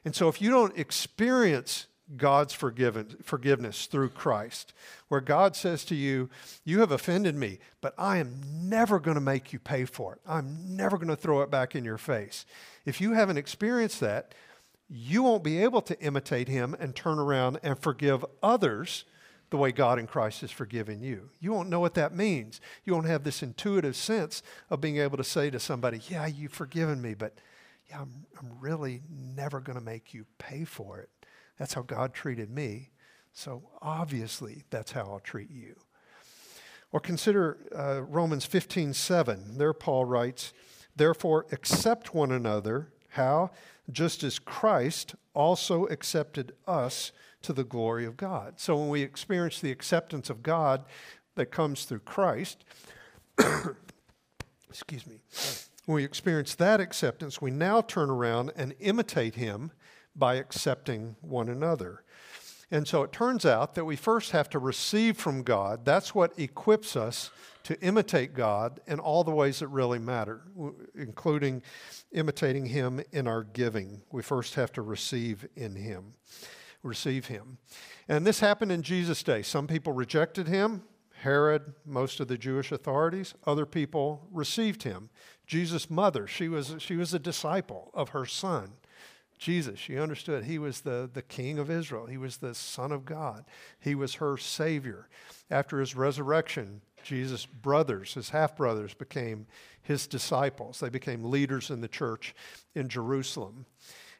And 0.05 0.15
so, 0.15 0.29
if 0.29 0.41
you 0.41 0.51
don't 0.51 0.77
experience 0.79 1.87
God's 2.17 2.53
forgiven, 2.53 3.17
forgiveness 3.23 3.87
through 3.87 4.11
Christ, 4.11 4.73
where 5.09 5.21
God 5.21 5.55
says 5.55 5.85
to 5.87 5.95
you, 5.95 6.29
You 6.65 6.81
have 6.81 6.91
offended 6.91 7.37
me, 7.37 7.59
but 7.81 7.95
I 7.97 8.19
am 8.19 8.41
never 8.69 8.99
going 8.99 9.15
to 9.15 9.21
make 9.21 9.53
you 9.53 9.59
pay 9.59 9.85
for 9.85 10.15
it. 10.15 10.21
I'm 10.27 10.77
never 10.77 10.97
going 10.97 11.09
to 11.09 11.17
throw 11.17 11.43
it 11.43 11.51
back 11.51 11.75
in 11.75 11.85
your 11.85 11.99
face. 11.99 12.47
If 12.85 13.01
you 13.01 13.13
haven't 13.13 13.37
experienced 13.37 14.01
that, 14.01 14.35
you 14.89 15.23
won't 15.23 15.45
be 15.45 15.63
able 15.63 15.83
to 15.83 16.01
imitate 16.01 16.49
him 16.49 16.75
and 16.81 16.97
turn 16.97 17.19
around 17.19 17.61
and 17.63 17.79
forgive 17.79 18.25
others 18.43 19.05
the 19.51 19.57
way 19.57 19.73
God 19.73 19.99
in 19.99 20.07
Christ 20.07 20.41
has 20.41 20.51
forgiven 20.51 21.03
you. 21.03 21.31
You 21.41 21.53
won't 21.53 21.69
know 21.69 21.81
what 21.81 21.95
that 21.95 22.15
means. 22.15 22.61
You 22.85 22.95
won't 22.95 23.07
have 23.07 23.25
this 23.25 23.43
intuitive 23.43 23.97
sense 23.97 24.43
of 24.69 24.81
being 24.81 24.99
able 24.99 25.17
to 25.17 25.25
say 25.25 25.51
to 25.51 25.61
somebody, 25.61 26.01
Yeah, 26.09 26.27
you've 26.27 26.53
forgiven 26.53 27.01
me, 27.03 27.15
but 27.15 27.35
yeah, 27.89 28.01
I'm, 28.01 28.27
I'm 28.39 28.51
really 28.61 29.03
never 29.11 29.61
going 29.61 29.79
to 29.79 29.85
make 29.85 30.15
you 30.15 30.25
pay 30.39 30.65
for 30.65 30.99
it. 31.01 31.09
That's 31.61 31.75
how 31.75 31.83
God 31.83 32.13
treated 32.15 32.51
me. 32.51 32.91
So 33.33 33.63
obviously, 33.81 34.65
that's 34.71 34.91
how 34.91 35.03
I'll 35.03 35.21
treat 35.21 35.51
you. 35.51 35.77
Or 36.91 36.99
consider 36.99 37.59
uh, 37.77 38.03
Romans 38.03 38.45
15 38.45 38.95
7. 38.95 39.59
There, 39.59 39.73
Paul 39.73 40.07
writes, 40.07 40.53
Therefore, 40.97 41.47
accept 41.53 42.13
one 42.13 42.33
another. 42.33 42.93
How? 43.11 43.51
just 43.93 44.23
as 44.23 44.39
Christ 44.39 45.15
also 45.35 45.87
accepted 45.87 46.53
us 46.67 47.13
to 47.43 47.53
the 47.53 47.65
glory 47.65 48.05
of 48.05 48.17
God. 48.17 48.55
So 48.59 48.77
when 48.77 48.89
we 48.89 49.03
experience 49.03 49.61
the 49.61 49.71
acceptance 49.71 50.31
of 50.31 50.43
God 50.43 50.85
that 51.35 51.47
comes 51.47 51.85
through 51.85 52.01
Christ, 52.01 52.65
excuse 54.69 55.07
me, 55.07 55.21
when 55.87 55.97
we 55.97 56.05
experience 56.05 56.55
that 56.57 56.81
acceptance, 56.81 57.41
we 57.41 57.51
now 57.51 57.81
turn 57.81 58.11
around 58.11 58.53
and 58.57 58.75
imitate 58.81 59.37
him 59.37 59.73
by 60.21 60.37
accepting 60.37 61.17
one 61.21 61.49
another. 61.49 62.05
And 62.71 62.87
so 62.87 63.03
it 63.03 63.11
turns 63.11 63.45
out 63.45 63.75
that 63.75 63.85
we 63.85 63.97
first 63.97 64.31
have 64.31 64.49
to 64.51 64.61
receive 64.61 65.17
from 65.17 65.43
God. 65.43 65.85
That's 65.85 66.15
what 66.15 66.39
equips 66.39 66.95
us 66.95 67.31
to 67.65 67.81
imitate 67.81 68.33
God 68.33 68.81
in 68.87 69.01
all 69.01 69.25
the 69.25 69.33
ways 69.33 69.59
that 69.59 69.69
really 69.69 69.99
matter, 69.99 70.43
including 70.95 71.63
imitating 72.13 72.67
Him 72.67 73.03
in 73.11 73.27
our 73.27 73.43
giving. 73.43 74.03
We 74.13 74.23
first 74.23 74.55
have 74.55 74.73
to 74.75 74.83
receive 74.83 75.49
in 75.57 75.75
Him, 75.75 76.15
receive 76.85 77.27
Him. 77.27 77.59
And 78.09 78.25
this 78.25 78.39
happened 78.39 78.71
in 78.71 78.83
Jesus' 78.83 79.23
day. 79.25 79.43
Some 79.43 79.67
people 79.67 79.93
rejected 79.93 80.47
Him, 80.47 80.85
Herod, 81.23 81.75
most 81.85 82.21
of 82.21 82.29
the 82.29 82.39
Jewish 82.39 82.71
authorities. 82.71 83.35
Other 83.47 83.67
people 83.67 84.29
received 84.33 84.85
Him. 84.85 85.11
Jesus' 85.45 85.91
mother, 85.91 86.29
she 86.29 86.49
was, 86.49 86.77
she 86.79 86.95
was 86.97 87.13
a 87.13 87.19
disciple 87.19 87.91
of 87.95 88.11
her 88.11 88.25
son. 88.25 88.71
Jesus, 89.41 89.79
she 89.79 89.99
understood 89.99 90.45
he 90.45 90.59
was 90.59 90.83
the, 90.83 91.09
the 91.11 91.23
king 91.23 91.59
of 91.59 91.71
Israel. 91.71 92.05
He 92.05 92.19
was 92.19 92.37
the 92.37 92.55
Son 92.55 92.93
of 92.93 93.07
God. 93.07 93.47
He 93.81 93.95
was 93.95 94.17
her 94.17 94.37
Savior. 94.37 95.09
After 95.51 95.81
his 95.81 95.97
resurrection, 95.97 96.83
Jesus' 97.03 97.47
brothers, 97.47 98.13
his 98.13 98.29
half 98.29 98.55
brothers, 98.55 98.93
became 98.93 99.47
his 99.81 100.07
disciples. 100.07 100.79
They 100.79 100.91
became 100.91 101.25
leaders 101.25 101.71
in 101.71 101.81
the 101.81 101.89
church 101.89 102.35
in 102.75 102.91
Jerusalem. 102.91 103.65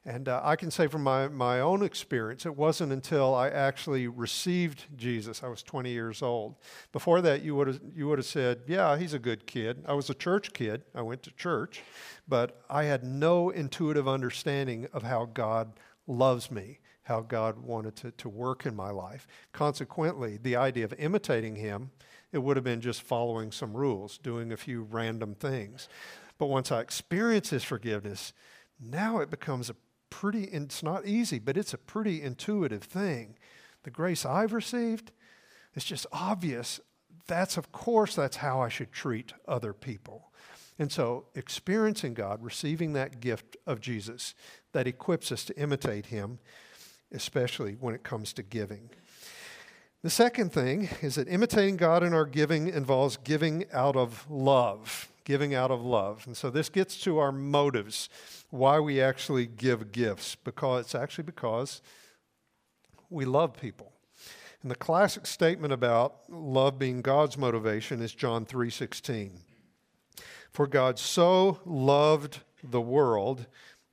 And 0.07 0.29
uh, 0.29 0.41
I 0.43 0.57
can 0.57 0.71
say 0.71 0.87
from 0.87 1.03
my, 1.03 1.29
my 1.29 1.61
own 1.61 1.83
experience, 1.83 2.47
it 2.47 2.57
wasn't 2.57 2.91
until 2.91 3.35
I 3.35 3.51
actually 3.51 4.09
received 4.09 4.85
Jesus, 4.97 5.43
I 5.43 5.49
was 5.49 5.63
20 5.63 5.91
years 5.91 6.23
old. 6.23 6.57
Before 6.91 7.21
that, 7.21 7.43
you 7.43 7.55
would 7.55 7.67
have 7.67 7.81
you 7.95 8.09
would 8.09 8.19
have 8.19 8.27
said, 8.27 8.63
Yeah, 8.67 8.97
he's 8.97 9.13
a 9.13 9.19
good 9.19 9.47
kid. 9.47 9.85
I 9.87 9.93
was 9.93 10.09
a 10.09 10.15
church 10.15 10.55
kid, 10.55 10.85
I 10.95 11.03
went 11.03 11.23
to 11.25 11.31
church, 11.33 11.83
but 12.27 12.63
I 12.71 12.85
had 12.85 13.05
no 13.05 13.51
intuitive 13.51 14.09
understanding 14.09 14.89
of 14.95 15.03
how 15.03 15.27
God 15.27 15.73
loves 16.07 16.51
me, 16.51 16.81
how 17.03 17.21
God 17.21 17.59
wanted 17.59 17.95
to, 17.97 18.11
to 18.13 18.29
work 18.31 18.65
in 18.65 18.75
my 18.75 18.91
life. 18.91 19.27
Consequently, 19.53 20.39
the 20.43 20.57
idea 20.57 20.87
of 20.87 20.95
imitating 20.95 21.57
him, 21.57 21.91
it 22.33 22.39
would 22.39 22.57
have 22.57 22.65
been 22.65 22.81
just 22.81 23.03
following 23.03 23.53
some 23.53 23.77
rules, 23.77 24.17
doing 24.17 24.51
a 24.51 24.57
few 24.57 24.83
random 24.83 25.35
things. 25.35 25.91
But 26.39 26.47
once 26.47 26.73
I 26.73 26.81
experienced 26.81 27.51
his 27.51 27.65
forgiveness, 27.65 28.33
now 28.81 29.19
it 29.19 29.31
becomes 29.31 29.69
a 29.69 29.77
pretty, 30.11 30.45
it's 30.45 30.83
not 30.83 31.07
easy, 31.07 31.39
but 31.39 31.57
it's 31.57 31.73
a 31.73 31.79
pretty 31.79 32.23
intuitive 32.23 32.83
thing. 32.83 33.37
The 33.85 33.91
grace 33.91 34.27
I've 34.27 34.53
received, 34.53 35.13
it's 35.75 35.85
just 35.85 36.07
obvious. 36.13 36.81
That's, 37.27 37.57
of 37.57 37.73
course, 37.73 38.15
that's 38.15 38.37
how 38.37 38.61
I 38.61 38.69
should 38.69 38.93
treat 38.93 39.33
other 39.49 39.73
people. 39.73 40.33
And 40.79 40.91
so, 40.91 41.27
experiencing 41.35 42.15
God, 42.15 42.43
receiving 42.43 42.95
that 42.95 43.21
gift 43.21 43.57
of 43.67 43.81
Jesus 43.81 44.35
that 44.73 44.87
equips 44.87 45.31
us 45.31 45.45
to 45.45 45.59
imitate 45.59 46.07
Him, 46.07 46.39
especially 47.13 47.75
when 47.75 47.95
it 47.95 48.03
comes 48.03 48.33
to 48.35 48.43
giving. 48.43 48.91
The 50.03 50.11
second 50.11 50.53
thing 50.53 50.89
is 51.03 51.17
that 51.17 51.29
imitating 51.29 51.77
God 51.77 52.03
in 52.03 52.15
our 52.15 52.25
giving 52.25 52.69
involves 52.69 53.19
giving 53.19 53.67
out 53.73 53.97
of 53.97 54.27
love 54.31 55.11
giving 55.31 55.55
out 55.55 55.71
of 55.71 55.81
love. 55.83 56.27
And 56.27 56.37
so 56.37 56.51
this 56.51 56.69
gets 56.69 56.97
to 57.03 57.19
our 57.19 57.31
motives, 57.31 58.09
why 58.51 58.79
we 58.81 59.01
actually 59.01 59.47
give 59.47 59.93
gifts, 59.93 60.35
because 60.35 60.83
it's 60.83 60.95
actually 60.95 61.25
because 61.25 61.81
We 63.11 63.25
love 63.25 63.61
people. 63.61 63.93
And 64.63 64.71
the 64.71 64.77
classic 64.77 65.27
statement 65.27 65.73
about 65.73 66.21
love 66.29 66.79
being 66.79 67.03
God's 67.03 67.37
motivation 67.37 68.01
is 68.01 68.15
John 68.15 68.47
3:16. 68.47 69.41
For 70.53 70.67
God 70.67 70.99
so 70.99 71.61
loved 71.65 72.41
the 72.63 72.81
world 72.81 73.47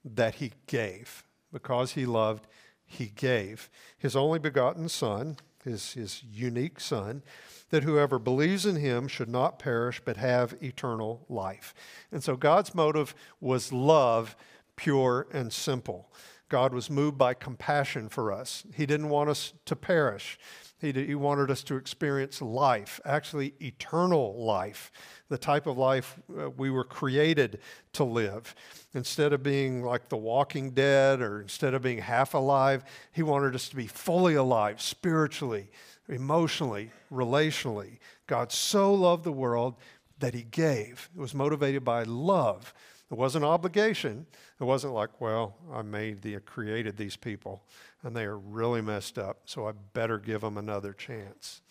that 0.04 0.36
he 0.36 0.54
gave. 0.68 1.24
Because 1.52 1.94
he 1.94 2.06
loved, 2.06 2.46
he 2.86 3.08
gave 3.08 3.70
his 3.98 4.16
only 4.16 4.40
begotten 4.40 4.90
son, 4.90 5.38
his, 5.64 5.94
his 5.94 6.24
unique 6.24 6.80
son, 6.80 7.24
that 7.70 7.84
whoever 7.84 8.20
believes 8.20 8.66
in 8.66 8.78
him 8.78 9.08
should 9.08 9.30
not 9.30 9.60
perish 9.60 10.02
but 10.04 10.18
have 10.18 10.56
eternal 10.62 11.26
life. 11.30 11.74
And 12.12 12.24
so 12.24 12.36
God's 12.36 12.74
motive 12.74 13.14
was 13.40 13.74
love, 13.74 14.36
pure 14.76 15.28
and 15.32 15.52
simple. 15.52 16.10
God 16.50 16.74
was 16.74 16.90
moved 16.90 17.18
by 17.18 17.34
compassion 17.34 18.08
for 18.08 18.32
us. 18.32 18.64
He 18.74 18.86
didn't 18.86 19.10
want 19.10 19.30
us 19.30 19.54
to 19.66 19.76
perish. 19.76 20.40
He, 20.80 20.92
he 20.92 21.16
wanted 21.16 21.50
us 21.50 21.64
to 21.64 21.76
experience 21.76 22.42
life, 22.42 23.02
actually 23.04 23.56
eternal 23.60 24.36
life, 24.46 24.92
the 25.28 25.38
type 25.38 25.66
of 25.66 25.78
life 25.78 26.20
uh, 26.40 26.52
we 26.52 26.70
were 26.70 26.84
created 26.84 27.60
to 27.94 28.04
live. 28.04 28.54
Instead 28.94 29.34
of 29.34 29.42
being 29.42 29.84
like 29.84 30.08
the 30.08 30.18
walking 30.18 30.72
dead 30.72 31.20
or 31.20 31.42
instead 31.42 31.74
of 31.74 31.82
being 31.82 31.98
half 31.98 32.36
alive, 32.36 32.86
He 33.12 33.24
wanted 33.24 33.56
us 33.56 33.70
to 33.70 33.76
be 33.76 33.88
fully 33.88 34.36
alive 34.36 34.80
spiritually, 34.80 35.72
emotionally, 36.10 36.92
relationally. 37.12 38.00
God 38.28 38.52
so 38.52 38.94
loved 38.94 39.24
the 39.24 39.32
world 39.32 39.76
that 40.20 40.34
He 40.34 40.44
gave. 40.44 41.10
It 41.16 41.20
was 41.20 41.34
motivated 41.34 41.84
by 41.84 42.04
love. 42.04 42.74
It 43.12 43.18
wasn't 43.18 43.46
obligation. 43.46 44.26
It 44.60 44.64
wasn't 44.66 44.94
like, 44.94 45.22
well, 45.22 45.56
I 45.72 45.82
made 45.82 46.22
the 46.22 46.40
created 46.40 46.98
these 46.98 47.16
people 47.16 47.64
and 48.04 48.16
they 48.16 48.26
are 48.26 48.38
really 48.38 48.82
messed 48.82 49.18
up, 49.18 49.42
so 49.46 49.68
I 49.68 49.72
better 49.94 50.18
give 50.18 50.42
them 50.42 50.58
another 50.58 50.94
chance. 50.94 51.62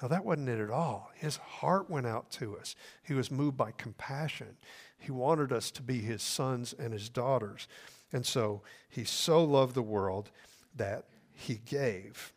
Now, 0.00 0.08
that 0.08 0.24
wasn't 0.24 0.48
it 0.48 0.60
at 0.60 0.70
all. 0.70 1.10
His 1.14 1.36
heart 1.36 1.90
went 1.90 2.06
out 2.06 2.30
to 2.32 2.56
us. 2.56 2.74
He 3.02 3.14
was 3.14 3.30
moved 3.30 3.56
by 3.56 3.72
compassion. 3.72 4.56
He 4.98 5.12
wanted 5.12 5.52
us 5.52 5.70
to 5.72 5.82
be 5.82 5.98
his 5.98 6.22
sons 6.22 6.74
and 6.78 6.92
his 6.92 7.08
daughters. 7.08 7.68
And 8.12 8.24
so 8.24 8.62
he 8.88 9.04
so 9.04 9.44
loved 9.44 9.74
the 9.74 9.82
world 9.82 10.30
that 10.76 11.04
he 11.32 11.60
gave. 11.66 12.32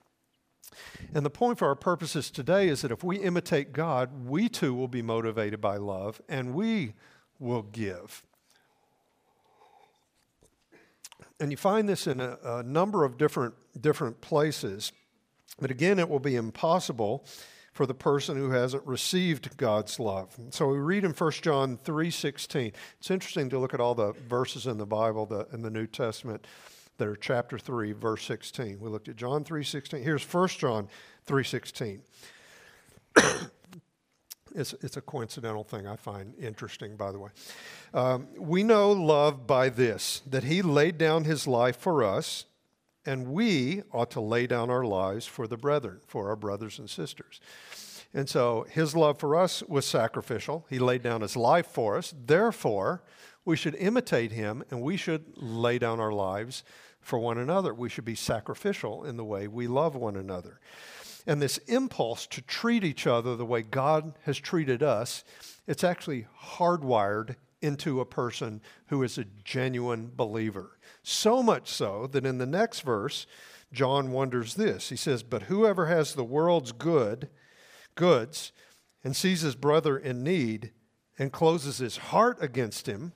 And 1.14 1.26
the 1.26 1.30
point 1.30 1.60
for 1.60 1.68
our 1.68 1.76
purposes 1.76 2.32
today 2.32 2.68
is 2.68 2.82
that 2.82 2.92
if 2.92 3.04
we 3.04 3.18
imitate 3.18 3.74
God, 3.74 4.26
we 4.26 4.50
too 4.50 4.74
will 4.74 4.88
be 4.88 5.02
motivated 5.02 5.62
by 5.62 5.78
love 5.78 6.22
and 6.30 6.54
we 6.54 6.94
will 7.40 7.64
give. 7.64 8.24
And 11.40 11.52
you 11.52 11.58
find 11.58 11.90
this 11.90 12.08
in 12.08 12.20
a, 12.20 12.38
a 12.44 12.64
number 12.64 13.04
of 13.04 13.18
different, 13.18 13.56
different 13.80 14.22
places. 14.22 14.92
But 15.60 15.72
again, 15.72 16.00
it 16.00 16.10
will 16.10 16.20
be 16.20 16.36
impossible 16.36 17.26
for 17.74 17.86
the 17.86 17.94
person 17.94 18.38
who 18.38 18.52
hasn't 18.52 18.86
received 18.86 19.58
God's 19.58 20.00
love. 20.00 20.38
So 20.52 20.68
we 20.68 20.78
read 20.78 21.04
in 21.04 21.12
1 21.12 21.32
John 21.42 21.78
3:16. 21.78 22.72
It's 23.00 23.12
interesting 23.12 23.50
to 23.50 23.60
look 23.60 23.74
at 23.74 23.80
all 23.80 23.96
the 23.96 24.14
verses 24.14 24.68
in 24.68 24.78
the 24.78 24.86
Bible 24.86 25.26
the, 25.26 25.48
in 25.52 25.64
the 25.64 25.72
New 25.72 25.88
Testament 25.88 26.46
that 26.98 27.08
are 27.08 27.16
chapter 27.16 27.58
3 27.58 27.94
verse 27.94 28.24
16. 28.26 28.80
We 28.80 28.90
looked 28.90 29.10
at 29.10 29.16
John 29.16 29.44
3:16. 29.44 30.04
Here's 30.04 30.24
1 30.24 30.48
John 30.50 30.88
3:16. 31.28 32.02
It's, 34.56 34.74
it's 34.82 34.98
a 34.98 35.02
coincidental 35.02 35.64
thing 35.64 35.88
I 35.88 35.96
find 35.96 36.36
interesting, 36.38 36.96
by 36.96 37.12
the 37.12 37.18
way. 37.18 37.32
Um, 37.92 38.28
we 38.38 38.62
know 38.62 38.92
love 38.92 39.48
by 39.48 39.70
this 39.70 40.22
that 40.28 40.44
he 40.44 40.62
laid 40.62 41.00
down 41.00 41.24
his 41.24 41.48
life 41.48 41.78
for 41.78 42.04
us, 42.04 42.46
and 43.04 43.30
we 43.30 43.82
ought 43.92 44.12
to 44.12 44.22
lay 44.22 44.46
down 44.46 44.70
our 44.70 44.84
lives 44.84 45.26
for 45.26 45.48
the 45.48 45.58
brethren, 45.58 46.02
for 46.06 46.30
our 46.30 46.36
brothers 46.36 46.78
and 46.78 46.88
sisters. 46.88 47.42
And 48.14 48.30
so 48.30 48.66
his 48.70 48.96
love 48.96 49.18
for 49.18 49.36
us 49.36 49.64
was 49.64 49.86
sacrificial. 49.86 50.66
He 50.70 50.78
laid 50.78 51.02
down 51.02 51.22
his 51.22 51.36
life 51.36 51.68
for 51.68 51.98
us. 51.98 52.14
Therefore, 52.26 53.02
we 53.46 53.58
should 53.58 53.76
imitate 53.76 54.32
him 54.32 54.64
and 54.70 54.82
we 54.82 54.98
should 54.98 55.26
lay 55.36 55.80
down 55.80 56.00
our 56.00 56.12
lives 56.12 56.64
for 57.04 57.20
one 57.20 57.38
another. 57.38 57.74
We 57.74 57.90
should 57.90 58.06
be 58.06 58.16
sacrificial 58.16 59.04
in 59.04 59.18
the 59.18 59.26
way 59.26 59.48
we 59.48 59.68
love 59.68 59.96
one 59.96 60.16
another. 60.16 60.60
And 61.26 61.42
this 61.42 61.58
impulse 61.60 62.28
to 62.28 62.42
treat 62.42 62.84
each 62.84 63.08
other 63.08 63.36
the 63.36 63.46
way 63.46 63.62
God 63.62 64.14
has 64.24 64.38
treated 64.38 64.84
us, 64.84 65.24
it's 65.68 65.84
actually 65.84 66.28
hardwired 66.42 67.36
into 67.62 68.02
a 68.02 68.06
person 68.06 68.62
who 68.88 69.04
is 69.04 69.18
a 69.18 69.26
genuine 69.46 70.12
believer. 70.14 70.78
So 71.02 71.42
much 71.42 71.70
so 71.70 72.08
that 72.08 72.26
in 72.26 72.38
the 72.38 72.46
next 72.46 72.82
verse, 72.82 73.26
John 73.72 74.12
wonders 74.12 74.56
this. 74.56 74.90
He 74.90 74.98
says, 74.98 75.24
But 75.24 75.44
whoever 75.44 75.88
has 75.88 76.14
the 76.14 76.24
world's 76.24 76.74
good, 76.74 77.30
goods, 77.96 78.52
and 79.04 79.16
sees 79.16 79.42
his 79.42 79.56
brother 79.56 79.98
in 79.98 80.24
need 80.24 80.72
and 81.18 81.32
closes 81.32 81.78
his 81.78 81.98
heart 81.98 82.38
against 82.42 82.88
him, 82.88 83.14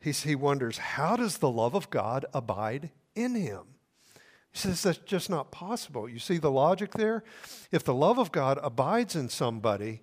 he, 0.00 0.12
he 0.12 0.34
wonders, 0.34 0.78
how 0.78 1.16
does 1.16 1.38
the 1.38 1.50
love 1.50 1.74
of 1.74 1.90
God 1.90 2.26
abide 2.32 2.90
in 3.14 3.34
him? 3.34 3.62
He 4.52 4.58
says 4.58 4.82
that's 4.82 4.98
just 4.98 5.28
not 5.28 5.50
possible. 5.50 6.08
You 6.08 6.18
see 6.18 6.38
the 6.38 6.50
logic 6.50 6.92
there? 6.92 7.24
If 7.70 7.84
the 7.84 7.94
love 7.94 8.18
of 8.18 8.32
God 8.32 8.58
abides 8.62 9.14
in 9.14 9.28
somebody, 9.28 10.00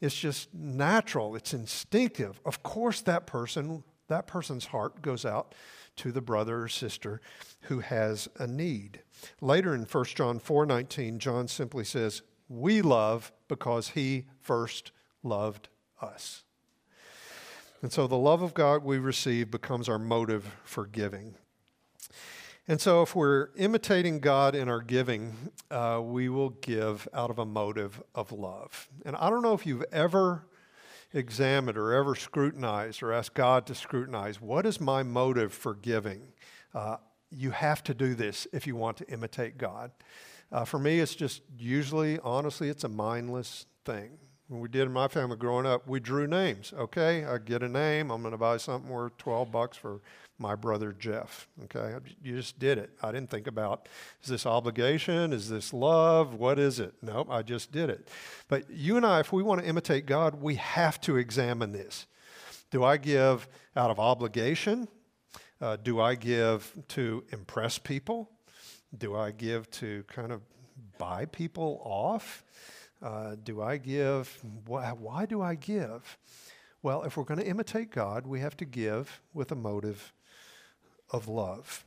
it's 0.00 0.14
just 0.16 0.54
natural, 0.54 1.34
it's 1.34 1.54
instinctive. 1.54 2.40
Of 2.44 2.62
course 2.62 3.00
that 3.02 3.26
person, 3.26 3.82
that 4.08 4.26
person's 4.26 4.66
heart 4.66 5.02
goes 5.02 5.24
out 5.24 5.54
to 5.96 6.12
the 6.12 6.20
brother 6.20 6.62
or 6.62 6.68
sister 6.68 7.20
who 7.62 7.80
has 7.80 8.28
a 8.38 8.46
need. 8.46 9.02
Later 9.40 9.74
in 9.74 9.86
1 9.86 10.04
John 10.14 10.38
4:19, 10.38 11.18
John 11.18 11.48
simply 11.48 11.84
says, 11.84 12.22
"We 12.48 12.82
love 12.82 13.32
because 13.48 13.90
he 13.90 14.26
first 14.40 14.92
loved 15.22 15.68
us." 16.00 16.44
And 17.82 17.92
so 17.92 18.06
the 18.06 18.16
love 18.16 18.42
of 18.42 18.54
God 18.54 18.84
we 18.84 18.98
receive 18.98 19.50
becomes 19.50 19.88
our 19.88 19.98
motive 19.98 20.56
for 20.64 20.86
giving. 20.86 21.34
And 22.68 22.80
so, 22.80 23.02
if 23.02 23.14
we're 23.14 23.50
imitating 23.56 24.18
God 24.18 24.56
in 24.56 24.68
our 24.68 24.80
giving, 24.80 25.52
uh, 25.70 26.00
we 26.02 26.28
will 26.28 26.50
give 26.50 27.06
out 27.14 27.30
of 27.30 27.38
a 27.38 27.46
motive 27.46 28.02
of 28.12 28.32
love. 28.32 28.88
And 29.04 29.14
I 29.14 29.30
don't 29.30 29.42
know 29.42 29.54
if 29.54 29.64
you've 29.64 29.84
ever 29.92 30.46
examined 31.12 31.78
or 31.78 31.92
ever 31.92 32.16
scrutinized 32.16 33.04
or 33.04 33.12
asked 33.12 33.34
God 33.34 33.66
to 33.66 33.74
scrutinize 33.74 34.40
what 34.40 34.66
is 34.66 34.80
my 34.80 35.04
motive 35.04 35.52
for 35.52 35.74
giving? 35.74 36.32
Uh, 36.74 36.96
you 37.30 37.52
have 37.52 37.84
to 37.84 37.94
do 37.94 38.14
this 38.14 38.48
if 38.52 38.66
you 38.66 38.74
want 38.74 38.96
to 38.96 39.08
imitate 39.08 39.58
God. 39.58 39.92
Uh, 40.50 40.64
for 40.64 40.78
me, 40.78 41.00
it's 41.00 41.14
just 41.14 41.42
usually, 41.58 42.18
honestly, 42.20 42.68
it's 42.68 42.84
a 42.84 42.88
mindless 42.88 43.66
thing. 43.84 44.18
When 44.48 44.60
we 44.60 44.68
did 44.68 44.82
in 44.82 44.92
my 44.92 45.08
family 45.08 45.36
growing 45.36 45.66
up, 45.66 45.88
we 45.88 45.98
drew 45.98 46.28
names. 46.28 46.72
Okay, 46.76 47.24
I 47.24 47.38
get 47.38 47.64
a 47.64 47.68
name. 47.68 48.12
I'm 48.12 48.22
going 48.22 48.30
to 48.30 48.38
buy 48.38 48.58
something 48.58 48.88
worth 48.88 49.16
12 49.18 49.50
bucks 49.50 49.76
for 49.76 50.00
my 50.38 50.54
brother 50.54 50.92
Jeff. 50.92 51.48
Okay, 51.64 51.94
you 52.22 52.36
just 52.36 52.58
did 52.58 52.78
it. 52.78 52.90
I 53.02 53.10
didn't 53.10 53.28
think 53.28 53.48
about 53.48 53.88
is 54.22 54.28
this 54.28 54.46
obligation? 54.46 55.32
Is 55.32 55.48
this 55.48 55.72
love? 55.72 56.34
What 56.34 56.60
is 56.60 56.78
it? 56.78 56.94
Nope, 57.02 57.28
I 57.28 57.42
just 57.42 57.72
did 57.72 57.90
it. 57.90 58.08
But 58.46 58.70
you 58.70 58.96
and 58.96 59.04
I, 59.04 59.20
if 59.20 59.32
we 59.32 59.42
want 59.42 59.62
to 59.62 59.66
imitate 59.66 60.06
God, 60.06 60.40
we 60.40 60.54
have 60.56 61.00
to 61.02 61.16
examine 61.16 61.72
this. 61.72 62.06
Do 62.70 62.84
I 62.84 62.98
give 62.98 63.48
out 63.74 63.90
of 63.90 63.98
obligation? 63.98 64.86
Uh, 65.60 65.76
do 65.76 66.00
I 66.00 66.14
give 66.14 66.72
to 66.88 67.24
impress 67.30 67.78
people? 67.78 68.30
Do 68.96 69.16
I 69.16 69.32
give 69.32 69.68
to 69.72 70.04
kind 70.06 70.30
of 70.30 70.42
buy 70.98 71.24
people 71.24 71.80
off? 71.84 72.44
Uh, 73.02 73.36
do 73.42 73.60
I 73.60 73.76
give? 73.76 74.38
Why, 74.66 74.90
why 74.92 75.26
do 75.26 75.42
I 75.42 75.54
give? 75.54 76.18
Well, 76.82 77.02
if 77.02 77.16
we're 77.16 77.24
going 77.24 77.40
to 77.40 77.46
imitate 77.46 77.90
God, 77.90 78.26
we 78.26 78.40
have 78.40 78.56
to 78.58 78.64
give 78.64 79.20
with 79.34 79.50
a 79.52 79.56
motive 79.56 80.12
of 81.10 81.28
love. 81.28 81.84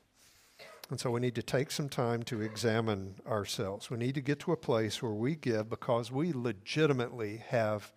And 0.90 1.00
so 1.00 1.12
we 1.12 1.20
need 1.20 1.36
to 1.36 1.44
take 1.44 1.72
some 1.72 1.88
time 1.88 2.24
to 2.24 2.42
examine 2.42 3.16
ourselves. 3.28 3.90
We 3.92 3.98
need 3.98 4.16
to 4.16 4.22
get 4.22 4.40
to 4.40 4.52
a 4.52 4.58
place 4.58 5.02
where 5.02 5.12
we 5.12 5.36
give 5.36 5.70
because 5.70 6.12
we 6.12 6.34
legitimately 6.34 7.44
have 7.50 7.94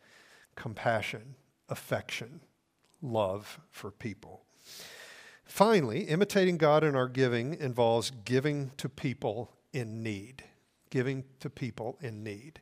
compassion, 0.57 1.37
affection, 1.69 2.41
love 3.01 3.59
for 3.71 3.91
people. 3.91 4.45
Finally, 5.45 6.03
imitating 6.05 6.59
God 6.59 6.85
in 6.85 6.95
our 6.95 7.09
giving 7.09 7.55
involves 7.55 8.11
giving 8.11 8.73
to 8.77 8.89
people 8.89 9.51
in 9.73 10.03
need. 10.03 10.45
Giving 10.93 11.25
to 11.41 11.49
people 11.49 11.99
in 12.03 12.23
need. 12.23 12.61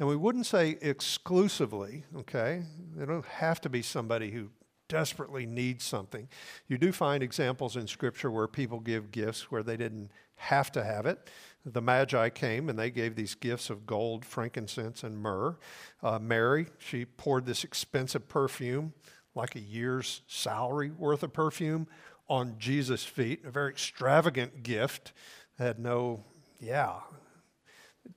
And 0.00 0.08
we 0.08 0.16
wouldn't 0.16 0.46
say 0.46 0.78
exclusively, 0.80 2.02
okay? 2.16 2.64
They 2.96 3.06
don't 3.06 3.24
have 3.24 3.60
to 3.60 3.68
be 3.68 3.82
somebody 3.82 4.32
who 4.32 4.48
desperately 4.88 5.46
needs 5.46 5.84
something. 5.84 6.28
You 6.66 6.76
do 6.76 6.90
find 6.90 7.22
examples 7.22 7.76
in 7.76 7.86
Scripture 7.86 8.32
where 8.32 8.48
people 8.48 8.80
give 8.80 9.12
gifts 9.12 9.52
where 9.52 9.62
they 9.62 9.76
didn't 9.76 10.10
have 10.34 10.72
to 10.72 10.82
have 10.82 11.06
it. 11.06 11.30
The 11.64 11.80
Magi 11.80 12.30
came 12.30 12.68
and 12.68 12.76
they 12.76 12.90
gave 12.90 13.14
these 13.14 13.36
gifts 13.36 13.70
of 13.70 13.86
gold, 13.86 14.24
frankincense, 14.24 15.04
and 15.04 15.16
myrrh. 15.16 15.56
Uh, 16.02 16.18
Mary, 16.18 16.66
she 16.78 17.04
poured 17.04 17.46
this 17.46 17.62
expensive 17.62 18.28
perfume, 18.28 18.92
like 19.36 19.54
a 19.54 19.60
year's 19.60 20.22
salary 20.26 20.90
worth 20.90 21.22
of 21.22 21.32
perfume, 21.32 21.86
on 22.28 22.56
Jesus' 22.58 23.04
feet, 23.04 23.44
a 23.44 23.52
very 23.52 23.70
extravagant 23.70 24.64
gift. 24.64 25.12
Had 25.58 25.78
no 25.78 26.24
yeah, 26.58 26.94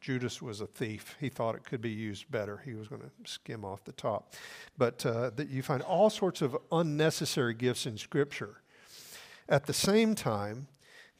Judas 0.02 0.42
was 0.42 0.62
a 0.62 0.68
thief. 0.68 1.16
He 1.20 1.30
thought 1.30 1.56
it 1.56 1.64
could 1.64 1.82
be 1.82 1.92
used 1.92 2.30
better. 2.32 2.62
He 2.66 2.74
was 2.74 2.88
going 2.88 3.02
to 3.02 3.32
skim 3.32 3.64
off 3.64 3.84
the 3.84 3.92
top. 3.92 4.34
But 4.78 5.06
uh, 5.06 5.32
that 5.36 5.50
you 5.50 5.62
find 5.62 5.82
all 5.82 6.10
sorts 6.10 6.42
of 6.42 6.58
unnecessary 6.72 7.54
gifts 7.54 7.86
in 7.86 7.98
Scripture. 7.98 8.62
At 9.48 9.66
the 9.66 9.74
same 9.74 10.16
time, 10.16 10.68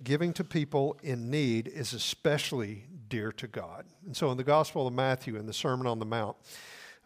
giving 0.04 0.34
to 0.34 0.44
people 0.44 0.98
in 1.04 1.30
need 1.30 1.68
is 1.68 1.94
especially 1.94 2.86
dear 3.08 3.32
to 3.34 3.48
God. 3.48 3.86
And 4.06 4.16
so 4.16 4.32
in 4.32 4.38
the 4.38 4.44
Gospel 4.44 4.88
of 4.88 4.94
Matthew, 4.94 5.36
in 5.36 5.46
the 5.46 5.54
Sermon 5.54 5.88
on 5.88 6.00
the 6.00 6.06
Mount, 6.06 6.36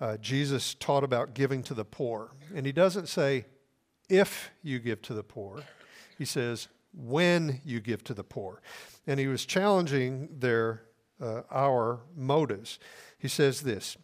uh, 0.02 0.18
Jesus 0.18 0.74
taught 0.76 1.04
about 1.04 1.34
giving 1.34 1.62
to 1.64 1.74
the 1.74 1.86
poor. 1.86 2.32
And 2.56 2.66
he 2.66 2.72
doesn't 2.72 3.08
say, 3.08 3.46
if 4.10 4.50
you 4.64 4.80
give 4.80 5.02
to 5.04 5.14
the 5.14 5.24
poor, 5.24 5.62
he 6.18 6.26
says, 6.26 6.68
when 6.94 7.62
you 7.64 7.80
give 7.80 8.04
to 8.06 8.14
the 8.14 8.24
poor. 8.24 8.62
And 9.06 9.20
he 9.20 9.28
was 9.28 9.46
challenging 9.46 10.30
their 10.40 10.84
uh, 11.22 11.42
our 11.52 12.02
motives. 12.16 12.80
He 13.18 13.28
says 13.28 13.62
this 13.62 13.98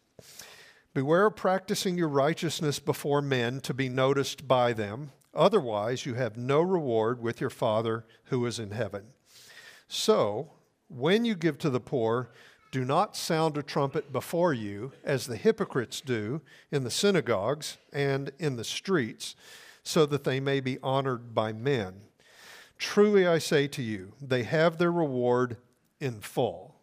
Beware 0.93 1.25
of 1.25 1.35
practicing 1.35 1.97
your 1.97 2.07
righteousness 2.07 2.79
before 2.79 3.21
men 3.21 3.59
to 3.61 3.73
be 3.73 3.89
noticed 3.89 4.47
by 4.47 4.73
them. 4.73 5.11
Otherwise, 5.33 6.05
you 6.05 6.13
have 6.13 6.37
no 6.37 6.61
reward 6.61 7.21
with 7.21 7.41
your 7.41 7.49
Father 7.49 8.05
who 8.25 8.45
is 8.45 8.59
in 8.59 8.71
heaven. 8.71 9.07
So, 9.89 10.51
when 10.87 11.25
you 11.25 11.35
give 11.35 11.57
to 11.59 11.69
the 11.69 11.81
poor, 11.81 12.29
do 12.71 12.85
not 12.85 13.15
sound 13.15 13.57
a 13.57 13.63
trumpet 13.63 14.11
before 14.11 14.53
you, 14.53 14.93
as 15.03 15.27
the 15.27 15.37
hypocrites 15.37 16.01
do 16.01 16.41
in 16.71 16.83
the 16.83 16.91
synagogues 16.91 17.77
and 17.91 18.31
in 18.39 18.55
the 18.55 18.63
streets, 18.63 19.35
so 19.83 20.05
that 20.05 20.23
they 20.23 20.39
may 20.39 20.59
be 20.59 20.79
honored 20.81 21.35
by 21.35 21.53
men. 21.53 22.01
Truly 22.77 23.27
I 23.27 23.37
say 23.37 23.67
to 23.67 23.81
you, 23.81 24.13
they 24.21 24.43
have 24.43 24.77
their 24.77 24.91
reward 24.91 25.57
in 25.99 26.21
full. 26.21 26.74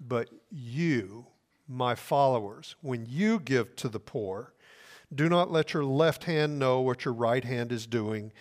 But 0.00 0.30
you, 0.50 1.26
my 1.68 1.94
followers, 1.94 2.76
when 2.80 3.06
you 3.08 3.40
give 3.40 3.76
to 3.76 3.88
the 3.88 4.00
poor, 4.00 4.52
do 5.14 5.28
not 5.28 5.50
let 5.50 5.72
your 5.72 5.84
left 5.84 6.24
hand 6.24 6.58
know 6.58 6.80
what 6.80 7.04
your 7.04 7.14
right 7.14 7.44
hand 7.44 7.72
is 7.72 7.86
doing, 7.86 8.32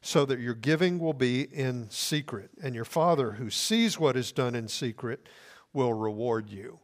so 0.00 0.24
that 0.24 0.40
your 0.40 0.54
giving 0.54 0.98
will 0.98 1.12
be 1.12 1.42
in 1.42 1.88
secret, 1.90 2.50
and 2.62 2.74
your 2.74 2.84
Father, 2.84 3.32
who 3.32 3.50
sees 3.50 3.98
what 3.98 4.16
is 4.16 4.32
done 4.32 4.54
in 4.54 4.68
secret, 4.68 5.28
will 5.72 5.92
reward 5.92 6.50
you. 6.50 6.78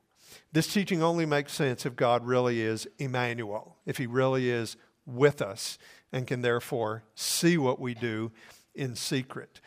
This 0.52 0.73
teaching 0.73 1.02
only 1.02 1.26
makes 1.26 1.52
sense 1.52 1.85
if 1.85 1.97
God 1.97 2.26
really 2.26 2.61
is 2.61 2.87
Emmanuel, 2.99 3.76
if 3.87 3.97
He 3.97 4.06
really 4.06 4.50
is 4.50 4.76
with 5.06 5.40
us, 5.42 5.78
and 6.12 6.26
can 6.26 6.42
therefore 6.42 7.04
see 7.14 7.58
what 7.58 7.80
we 7.80 7.94
do 7.94 8.30
in 8.75 8.94
secret. 8.94 9.61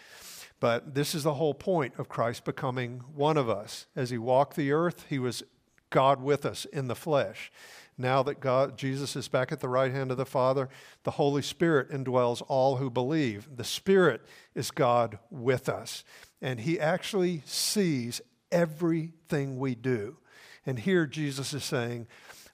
But 0.62 0.96
this 0.96 1.14
is 1.14 1.24
the 1.24 1.34
whole 1.34 1.54
point 1.54 1.96
of 1.98 2.08
Christ 2.08 2.46
becoming 2.46 3.02
one 3.14 3.36
of 3.36 3.50
us. 3.50 3.88
As 3.96 4.12
he 4.12 4.18
walked 4.18 4.56
the 4.56 4.72
earth, 4.72 5.08
he 5.10 5.20
was 5.20 5.44
God 5.90 6.22
with 6.22 6.46
us 6.46 6.64
in 6.66 6.88
the 6.88 6.96
flesh. 6.96 7.52
Now 7.98 8.24
that 8.24 8.40
God, 8.40 8.78
Jesus 8.78 9.16
is 9.16 9.28
back 9.28 9.52
at 9.52 9.60
the 9.60 9.68
right 9.68 9.92
hand 9.92 10.12
of 10.12 10.18
the 10.18 10.26
Father, 10.26 10.70
the 11.04 11.12
Holy 11.12 11.42
Spirit 11.42 11.90
indwells 11.92 12.42
all 12.48 12.78
who 12.78 12.90
believe. 12.90 13.50
The 13.58 13.64
Spirit 13.64 14.22
is 14.56 14.72
God 14.72 15.20
with 15.30 15.68
us. 15.68 16.04
And 16.42 16.62
he 16.62 16.80
actually 16.80 17.42
sees 17.46 18.22
everything 18.52 19.58
we 19.58 19.76
do. 19.76 20.18
And 20.66 20.80
here 20.80 21.08
Jesus 21.08 21.54
is 21.54 21.64
saying, 21.64 22.08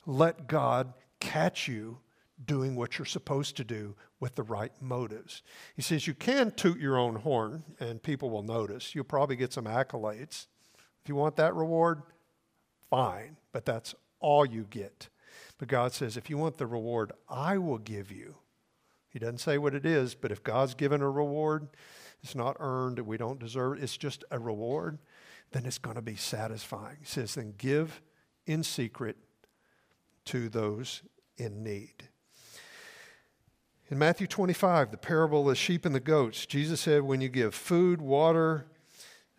let 0.06 0.48
God 0.48 0.94
catch 1.20 1.68
you 1.68 2.00
doing 2.46 2.76
what 2.76 2.98
you're 2.98 3.06
supposed 3.06 3.58
to 3.58 3.64
do 3.64 3.96
with 4.20 4.36
the 4.36 4.44
right 4.44 4.72
motives. 4.80 5.42
He 5.76 5.82
says 5.82 6.08
you 6.08 6.14
can 6.14 6.52
toot 6.52 6.80
your 6.80 6.98
own 6.98 7.16
horn 7.16 7.64
and 7.80 8.02
people 8.02 8.30
will 8.30 8.44
notice. 8.44 8.94
You'll 8.94 9.06
probably 9.06 9.36
get 9.36 9.54
some 9.54 9.66
accolades. 9.66 10.48
If 11.02 11.10
you 11.10 11.16
want 11.16 11.36
that 11.38 11.56
reward, 11.56 12.04
fine, 12.90 13.38
but 13.52 13.66
that's 13.66 13.96
all 14.20 14.46
you 14.46 14.68
get. 14.70 15.10
But 15.58 15.68
God 15.68 15.94
says, 15.94 16.18
if 16.18 16.30
you 16.30 16.38
want 16.38 16.58
the 16.58 16.68
reward 16.68 17.12
I 17.30 17.58
will 17.58 17.80
give 17.80 18.12
you, 18.12 18.36
He 19.10 19.20
doesn't 19.20 19.40
say 19.40 19.58
what 19.58 19.74
it 19.74 19.86
is, 19.86 20.14
but 20.14 20.32
if 20.32 20.44
God's 20.44 20.76
given 20.76 21.02
a 21.02 21.10
reward, 21.10 21.70
it's 22.24 22.36
not 22.36 22.58
earned, 22.60 23.00
we 23.00 23.18
don't 23.18 23.40
deserve 23.40 23.78
it, 23.78 23.84
it's 23.84 23.98
just 23.98 24.24
a 24.32 24.40
reward, 24.40 25.00
then 25.52 25.66
it's 25.66 25.78
going 25.78 25.96
to 25.96 26.02
be 26.02 26.16
satisfying. 26.16 26.98
He 27.00 27.06
says, 27.06 27.36
then 27.36 27.54
give 27.58 28.02
in 28.46 28.64
secret 28.64 29.18
to 30.26 30.50
those 30.50 31.04
in 31.38 31.64
need. 31.64 32.10
In 33.90 33.98
Matthew 33.98 34.28
25, 34.28 34.92
the 34.92 34.98
parable 34.98 35.42
of 35.42 35.48
the 35.48 35.56
sheep 35.56 35.86
and 35.86 35.96
the 35.96 36.02
goats, 36.02 36.46
Jesus 36.46 36.82
said, 36.82 37.04
When 37.04 37.22
you 37.22 37.30
give 37.30 37.56
food, 37.56 38.02
water, 38.02 38.66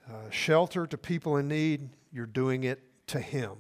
uh, 0.08 0.30
shelter 0.30 0.86
to 0.86 0.96
people 0.96 1.36
in 1.36 1.48
need, 1.48 1.90
you're 2.10 2.24
doing 2.24 2.64
it 2.64 2.80
to 3.08 3.20
Him. 3.20 3.56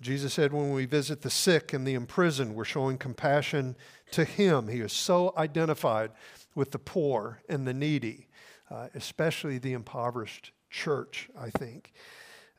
Jesus 0.00 0.32
said, 0.32 0.52
When 0.52 0.72
we 0.72 0.86
visit 0.86 1.22
the 1.22 1.30
sick 1.30 1.72
and 1.72 1.84
the 1.84 1.94
imprisoned, 1.94 2.54
we're 2.54 2.64
showing 2.64 2.98
compassion 2.98 3.74
to 4.12 4.24
Him. 4.24 4.68
He 4.68 4.78
is 4.78 4.92
so 4.92 5.34
identified 5.36 6.12
with 6.54 6.70
the 6.70 6.78
poor 6.78 7.42
and 7.48 7.66
the 7.66 7.74
needy, 7.74 8.28
uh, 8.70 8.90
especially 8.94 9.58
the 9.58 9.72
impoverished 9.72 10.52
church, 10.70 11.28
I 11.36 11.50
think. 11.50 11.92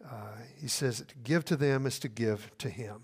Uh, 0.03 0.35
he 0.59 0.67
says 0.67 0.97
to 1.07 1.15
give 1.23 1.45
to 1.45 1.55
them 1.55 1.85
is 1.85 1.97
to 1.99 2.09
give 2.09 2.51
to 2.57 2.69
Him. 2.69 3.03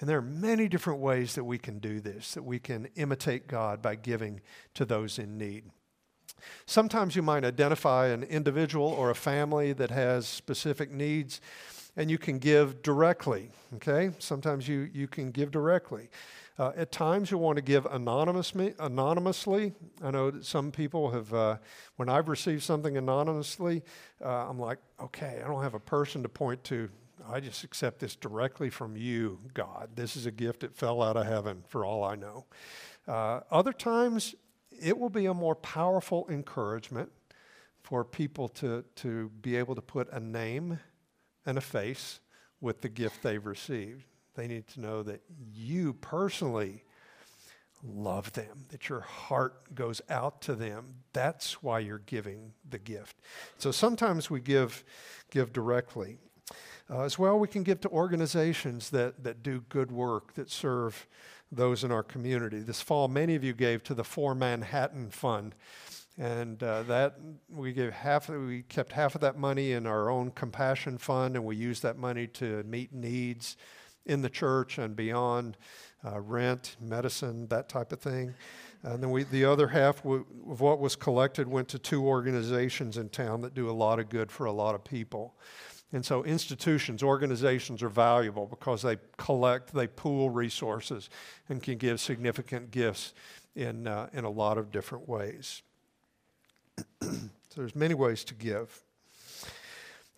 And 0.00 0.08
there 0.08 0.18
are 0.18 0.22
many 0.22 0.68
different 0.68 1.00
ways 1.00 1.34
that 1.34 1.44
we 1.44 1.58
can 1.58 1.78
do 1.78 2.00
this, 2.00 2.34
that 2.34 2.44
we 2.44 2.58
can 2.58 2.88
imitate 2.94 3.48
God 3.48 3.82
by 3.82 3.96
giving 3.96 4.40
to 4.74 4.84
those 4.84 5.18
in 5.18 5.36
need. 5.38 5.64
Sometimes 6.66 7.16
you 7.16 7.22
might 7.22 7.44
identify 7.44 8.08
an 8.08 8.22
individual 8.22 8.86
or 8.86 9.10
a 9.10 9.14
family 9.14 9.72
that 9.72 9.90
has 9.90 10.26
specific 10.26 10.92
needs, 10.92 11.40
and 11.96 12.10
you 12.10 12.18
can 12.18 12.38
give 12.38 12.82
directly. 12.82 13.50
Okay? 13.74 14.10
Sometimes 14.18 14.68
you, 14.68 14.88
you 14.92 15.08
can 15.08 15.32
give 15.32 15.50
directly. 15.50 16.10
Uh, 16.58 16.72
at 16.76 16.90
times, 16.90 17.30
you 17.30 17.38
want 17.38 17.54
to 17.56 17.62
give 17.62 17.86
anonymously. 17.86 18.74
anonymously. 18.80 19.72
I 20.02 20.10
know 20.10 20.30
that 20.30 20.44
some 20.44 20.72
people 20.72 21.10
have, 21.12 21.32
uh, 21.32 21.56
when 21.96 22.08
I've 22.08 22.28
received 22.28 22.64
something 22.64 22.96
anonymously, 22.96 23.82
uh, 24.24 24.48
I'm 24.48 24.58
like, 24.58 24.78
okay, 25.00 25.40
I 25.44 25.46
don't 25.46 25.62
have 25.62 25.74
a 25.74 25.80
person 25.80 26.22
to 26.24 26.28
point 26.28 26.64
to 26.64 26.88
I 27.30 27.40
just 27.40 27.62
accept 27.62 27.98
this 27.98 28.16
directly 28.16 28.70
from 28.70 28.96
you, 28.96 29.40
God. 29.52 29.90
This 29.94 30.16
is 30.16 30.24
a 30.26 30.30
gift 30.30 30.60
that 30.60 30.74
fell 30.74 31.02
out 31.02 31.16
of 31.16 31.26
heaven, 31.26 31.62
for 31.68 31.84
all 31.84 32.02
I 32.02 32.14
know. 32.14 32.46
Uh, 33.06 33.40
other 33.50 33.72
times, 33.72 34.34
it 34.80 34.98
will 34.98 35.10
be 35.10 35.26
a 35.26 35.34
more 35.34 35.54
powerful 35.54 36.26
encouragement 36.30 37.10
for 37.82 38.04
people 38.04 38.48
to, 38.48 38.84
to 38.96 39.30
be 39.42 39.56
able 39.56 39.74
to 39.74 39.82
put 39.82 40.10
a 40.12 40.20
name 40.20 40.78
and 41.44 41.58
a 41.58 41.60
face 41.62 42.20
with 42.60 42.80
the 42.80 42.88
gift 42.88 43.22
they've 43.22 43.44
received. 43.46 44.04
They 44.34 44.46
need 44.46 44.66
to 44.68 44.80
know 44.80 45.02
that 45.02 45.22
you 45.52 45.94
personally 45.94 46.84
love 47.82 48.32
them, 48.32 48.64
that 48.70 48.88
your 48.88 49.00
heart 49.00 49.74
goes 49.74 50.00
out 50.08 50.40
to 50.42 50.54
them. 50.54 50.94
That's 51.12 51.62
why 51.62 51.80
you're 51.80 51.98
giving 51.98 52.52
the 52.68 52.78
gift. 52.78 53.16
So 53.58 53.70
sometimes 53.70 54.30
we 54.30 54.40
give, 54.40 54.84
give 55.30 55.52
directly. 55.52 56.18
Uh, 56.90 57.02
as 57.02 57.18
well, 57.18 57.38
we 57.38 57.48
can 57.48 57.62
give 57.62 57.80
to 57.82 57.88
organizations 57.90 58.88
that, 58.90 59.22
that 59.22 59.42
do 59.42 59.62
good 59.68 59.92
work, 59.92 60.32
that 60.34 60.50
serve 60.50 61.06
those 61.52 61.84
in 61.84 61.92
our 61.92 62.02
community. 62.02 62.60
This 62.60 62.80
fall, 62.80 63.08
many 63.08 63.34
of 63.34 63.44
you 63.44 63.52
gave 63.52 63.82
to 63.84 63.94
the 63.94 64.04
For 64.04 64.34
Manhattan 64.34 65.10
Fund. 65.10 65.54
And 66.16 66.62
uh, 66.62 66.82
that 66.84 67.16
we 67.48 67.72
gave 67.72 67.92
half. 67.92 68.28
We 68.28 68.62
kept 68.62 68.92
half 68.92 69.14
of 69.14 69.20
that 69.20 69.38
money 69.38 69.72
in 69.72 69.86
our 69.86 70.10
own 70.10 70.32
compassion 70.32 70.98
fund, 70.98 71.36
and 71.36 71.44
we 71.44 71.54
used 71.54 71.82
that 71.84 71.96
money 71.96 72.26
to 72.26 72.64
meet 72.64 72.92
needs 72.92 73.56
in 74.04 74.22
the 74.22 74.30
church 74.30 74.78
and 74.78 74.96
beyond, 74.96 75.56
uh, 76.04 76.18
rent, 76.18 76.76
medicine, 76.80 77.46
that 77.48 77.68
type 77.68 77.92
of 77.92 78.00
thing. 78.00 78.34
And 78.82 79.02
then 79.02 79.10
we, 79.10 79.24
the 79.24 79.44
other 79.44 79.68
half 79.68 80.04
of 80.04 80.60
what 80.60 80.80
was 80.80 80.96
collected 80.96 81.46
went 81.46 81.68
to 81.68 81.78
two 81.78 82.04
organizations 82.04 82.96
in 82.96 83.10
town 83.10 83.42
that 83.42 83.54
do 83.54 83.70
a 83.70 83.72
lot 83.72 84.00
of 84.00 84.08
good 84.08 84.32
for 84.32 84.46
a 84.46 84.52
lot 84.52 84.74
of 84.74 84.82
people. 84.82 85.34
And 85.92 86.04
so 86.04 86.22
institutions, 86.22 87.02
organizations 87.02 87.82
are 87.82 87.88
valuable 87.88 88.46
because 88.46 88.82
they 88.82 88.98
collect, 89.16 89.72
they 89.72 89.86
pool 89.86 90.28
resources, 90.28 91.08
and 91.48 91.62
can 91.62 91.78
give 91.78 91.98
significant 92.00 92.70
gifts 92.70 93.14
in, 93.56 93.86
uh, 93.86 94.08
in 94.12 94.24
a 94.24 94.30
lot 94.30 94.58
of 94.58 94.70
different 94.70 95.08
ways. 95.08 95.62
so 97.00 97.10
there's 97.56 97.74
many 97.74 97.94
ways 97.94 98.22
to 98.24 98.34
give. 98.34 98.82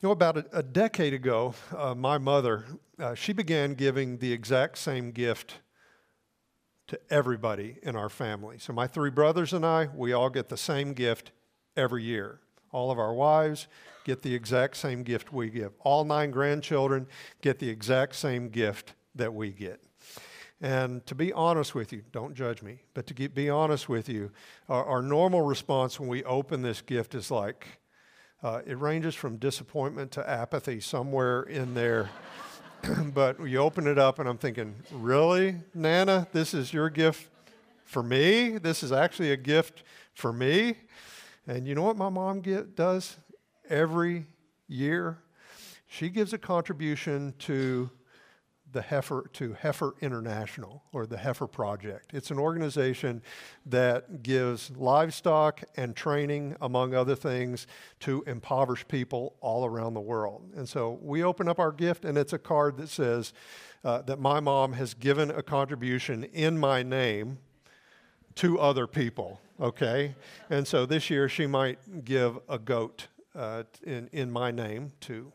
You 0.03 0.09
know, 0.09 0.13
about 0.13 0.39
a, 0.39 0.45
a 0.53 0.63
decade 0.63 1.15
ago, 1.15 1.55
uh, 1.77 1.95
my 1.95 2.19
mother, 2.19 2.65
uh, 2.99 3.15
she 3.15 3.33
began 3.33 3.75
giving 3.75 4.19
the 4.19 4.33
exact 4.33 4.79
same 4.79 5.13
gift 5.13 5.59
to 6.89 6.99
everybody 7.09 7.77
in 7.83 7.95
our 7.95 8.09
family. 8.09 8.59
So 8.59 8.73
my 8.73 8.89
three 8.89 9.11
brothers 9.11 9.53
and 9.53 9.65
I, 9.65 9.89
we 9.95 10.13
all 10.13 10.31
get 10.31 10.49
the 10.49 10.57
same 10.57 10.93
gift 10.93 11.31
every 11.77 12.03
year. 12.03 12.41
All 12.73 12.91
of 12.91 12.99
our 12.99 13.15
wives, 13.15 13.69
get 14.05 14.23
the 14.23 14.35
exact 14.35 14.77
same 14.77 15.03
gift 15.03 15.33
we 15.33 15.51
give. 15.51 15.73
All 15.81 16.05
nine 16.05 16.31
grandchildren 16.31 17.07
get 17.43 17.59
the 17.59 17.69
exact 17.69 18.17
same 18.17 18.49
gift 18.49 18.95
that 19.15 19.33
we 19.35 19.51
get. 19.51 19.83
And 20.61 21.05
to 21.07 21.15
be 21.15 21.33
honest 21.33 21.75
with 21.75 21.93
you, 21.93 22.03
don't 22.13 22.35
judge 22.35 22.63
me, 22.63 22.81
but 22.93 23.07
to 23.07 23.15
get, 23.15 23.35
be 23.35 23.49
honest 23.49 23.89
with 23.89 24.09
you, 24.09 24.31
our, 24.69 24.85
our 24.85 25.03
normal 25.03 25.43
response 25.43 25.99
when 25.99 26.09
we 26.09 26.23
open 26.25 26.63
this 26.63 26.81
gift 26.83 27.15
is 27.15 27.31
like, 27.31 27.67
Uh, 28.43 28.63
it 28.67 28.79
ranges 28.79 29.15
from 29.15 29.37
disappointment 29.37 30.11
to 30.11 30.21
apathy 30.27 30.81
somewhere 30.81 31.43
in 31.43 31.75
there. 31.75 32.09
but 33.15 33.39
you 33.47 33.59
open 33.59 33.87
it 33.87 33.99
up, 33.99 34.19
and 34.19 34.27
I'm 34.27 34.39
thinking, 34.39 34.75
really, 34.91 35.57
Nana? 35.75 36.27
This 36.33 36.55
is 36.55 36.73
your 36.73 36.89
gift 36.89 37.29
for 37.85 38.03
me? 38.03 38.57
This 38.59 38.83
is 38.83 38.93
actually 38.93 39.33
a 39.33 39.37
gift 39.37 39.83
for 40.15 40.33
me? 40.33 40.77
And 41.47 41.67
you 41.67 41.75
know 41.75 41.83
what 41.83 41.99
my 41.99 42.09
mom 42.09 42.41
get, 42.41 42.75
does 42.77 43.19
every 43.71 44.27
year? 44.69 45.19
She 45.87 46.09
gives 46.09 46.33
a 46.33 46.39
contribution 46.39 47.35
to 47.41 47.91
the 48.73 48.83
Heifer 48.83 49.29
to 49.33 49.55
Heifer 49.55 49.95
International 50.01 50.83
or 50.93 51.07
the 51.07 51.19
Heifer 51.19 51.47
Project. 51.47 52.13
It's 52.15 52.31
an 52.31 52.39
organization 52.39 53.23
that 53.67 54.23
gives 54.23 54.71
livestock 54.77 55.63
and 55.77 55.97
training, 55.97 56.57
among 56.61 56.95
other 56.95 57.17
things, 57.17 57.67
to 58.01 58.23
impoverished 58.27 58.89
people 58.89 59.35
all 59.41 59.65
around 59.65 59.95
the 59.95 60.01
world. 60.01 60.43
And 60.55 60.69
so 60.69 60.99
we 61.03 61.25
open 61.25 61.49
up 61.49 61.59
our 61.59 61.73
gift, 61.73 62.05
and 62.05 62.17
it's 62.17 62.33
a 62.33 62.39
card 62.39 62.77
that 62.77 62.89
says 62.89 63.33
uh, 63.85 64.03
that 64.03 64.21
my 64.21 64.41
mom 64.41 64.75
has 64.75 64.95
given 64.95 65.31
a 65.31 65.43
contribution 65.43 66.25
in 66.25 66.59
my 66.59 66.83
name 66.83 67.39
to 68.37 68.61
other 68.61 68.87
people. 68.87 69.41
Okay, 69.61 70.15
and 70.49 70.67
so 70.67 70.87
this 70.87 71.11
year 71.11 71.29
she 71.29 71.47
might 71.47 72.05
give 72.05 72.39
a 72.49 72.59
goat 72.59 73.09
uh, 73.35 73.65
in 73.85 74.09
in 74.13 74.31
my 74.31 74.51
name 74.51 74.93
to 75.01 75.33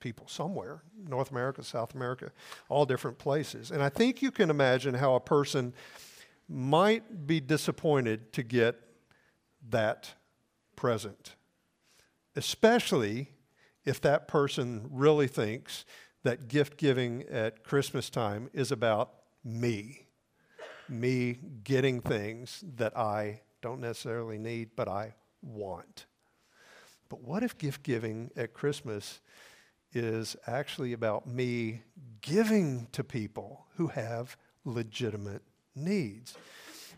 people 0.00 0.28
somewhere 0.28 0.82
North 1.08 1.30
America, 1.30 1.64
South 1.64 1.94
America, 1.94 2.30
all 2.68 2.84
different 2.84 3.18
places. 3.18 3.70
And 3.70 3.82
I 3.82 3.88
think 3.88 4.20
you 4.20 4.30
can 4.30 4.50
imagine 4.50 4.94
how 4.94 5.14
a 5.14 5.20
person 5.20 5.72
might 6.46 7.26
be 7.26 7.40
disappointed 7.40 8.32
to 8.34 8.42
get 8.42 8.78
that 9.70 10.12
present, 10.76 11.36
especially 12.36 13.30
if 13.84 14.00
that 14.02 14.28
person 14.28 14.88
really 14.90 15.26
thinks 15.26 15.84
that 16.22 16.48
gift 16.48 16.76
giving 16.76 17.22
at 17.30 17.64
Christmas 17.64 18.10
time 18.10 18.50
is 18.52 18.72
about 18.72 19.10
me, 19.42 20.06
me 20.88 21.38
getting 21.62 22.00
things 22.00 22.64
that 22.76 22.96
I 22.96 23.40
don't 23.62 23.80
necessarily 23.80 24.38
need, 24.38 24.70
but 24.76 24.88
I 24.88 25.14
want. 25.42 26.06
But 27.14 27.22
what 27.22 27.44
if 27.44 27.56
gift 27.56 27.84
giving 27.84 28.32
at 28.34 28.54
Christmas 28.54 29.20
is 29.92 30.34
actually 30.48 30.92
about 30.92 31.28
me 31.28 31.82
giving 32.20 32.88
to 32.90 33.04
people 33.04 33.66
who 33.76 33.86
have 33.86 34.36
legitimate 34.64 35.42
needs. 35.76 36.34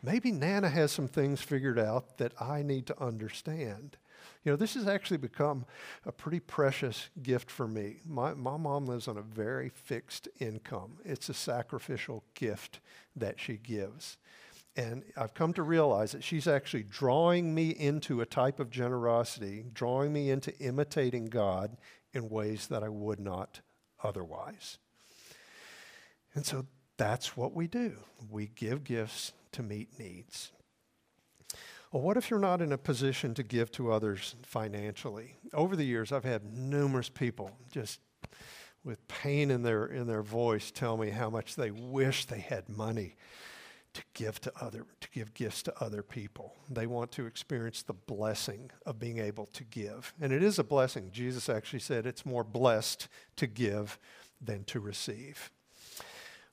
Maybe 0.03 0.33
Nana 0.33 0.71
has 0.71 0.91
some 0.91 1.07
things 1.07 1.43
figured 1.43 1.79
out 1.79 2.17
that 2.17 2.33
I 2.41 2.63
need 2.63 2.87
to 2.87 2.99
understand. 2.99 3.99
You 4.43 4.53
know, 4.53 4.57
this 4.57 4.73
has 4.73 4.89
actually 4.89 5.19
become 5.19 5.67
a 6.07 6.13
pretty 6.13 6.41
precious 6.41 7.11
gift 7.23 7.51
for 7.51 7.69
me. 7.69 7.97
My, 8.07 8.33
my 8.33 8.57
mom 8.57 8.87
lives 8.87 9.09
on 9.09 9.19
a 9.19 9.23
very 9.23 9.69
fixed 9.69 10.29
income, 10.41 10.97
it's 11.05 11.29
a 11.29 11.35
sacrificial 11.35 12.25
gift 12.33 12.81
that 13.15 13.39
she 13.39 13.59
gives. 13.59 14.17
And 14.77 15.05
I've 15.17 15.33
come 15.33 15.55
to 15.55 15.63
realize 15.63 16.13
that 16.13 16.23
she's 16.23 16.47
actually 16.47 16.83
drawing 16.83 17.55
me 17.55 17.71
into 17.71 18.21
a 18.21 18.27
type 18.27 18.61
of 18.61 18.69
generosity, 18.69 19.65
drawing 19.73 20.13
me 20.13 20.31
into 20.31 20.57
imitating 20.59 21.27
God 21.27 21.79
in 22.13 22.29
ways 22.29 22.67
that 22.67 22.83
I 22.83 22.91
would 22.91 23.19
not 23.19 23.61
otherwise. 24.05 24.77
And 26.35 26.45
so 26.45 26.67
that's 26.99 27.37
what 27.39 27.55
we 27.55 27.67
do. 27.67 27.95
We 28.31 28.51
give 28.55 28.85
gifts 28.85 29.33
to 29.53 29.63
meet 29.63 29.99
needs. 29.99 30.53
Well, 31.91 32.03
what 32.03 32.19
if 32.19 32.29
you're 32.29 32.39
not 32.39 32.61
in 32.61 32.73
a 32.73 32.79
position 32.79 33.33
to 33.35 33.43
give 33.43 33.71
to 33.73 33.91
others 33.91 34.35
financially? 34.43 35.37
Over 35.55 35.77
the 35.77 35.85
years, 35.85 36.13
I've 36.13 36.25
had 36.25 36.45
numerous 36.45 37.09
people 37.09 37.57
just 37.71 38.01
with 38.85 39.07
pain 39.09 39.51
in 39.51 39.63
their, 39.63 39.87
in 39.87 40.07
their 40.07 40.23
voice 40.23 40.71
tell 40.71 40.99
me 40.99 41.11
how 41.11 41.31
much 41.31 41.57
they 41.57 41.71
wish 41.71 42.27
they 42.27 42.41
had 42.41 42.69
money 42.69 43.17
to 43.97 44.03
give 44.13 44.39
to 44.43 44.53
other 44.61 44.85
to 45.01 45.09
give 45.11 45.33
gifts 45.33 45.63
to 45.63 45.75
other 45.83 46.03
people. 46.03 46.55
They 46.69 46.87
want 46.87 47.11
to 47.13 47.25
experience 47.25 47.83
the 47.83 47.95
blessing 47.95 48.71
of 48.85 48.99
being 48.99 49.19
able 49.19 49.47
to 49.47 49.65
give. 49.65 50.13
And 50.21 50.35
it 50.35 50.43
is 50.43 50.59
a 50.59 50.65
blessing. 50.65 51.09
Jesus 51.13 51.49
actually 51.49 51.79
said 51.81 52.05
it's 52.05 52.27
more 52.27 52.45
blessed 52.45 53.09
to 53.37 53.47
give 53.47 53.99
than 54.39 54.65
to 54.65 54.81
receive. 54.81 55.51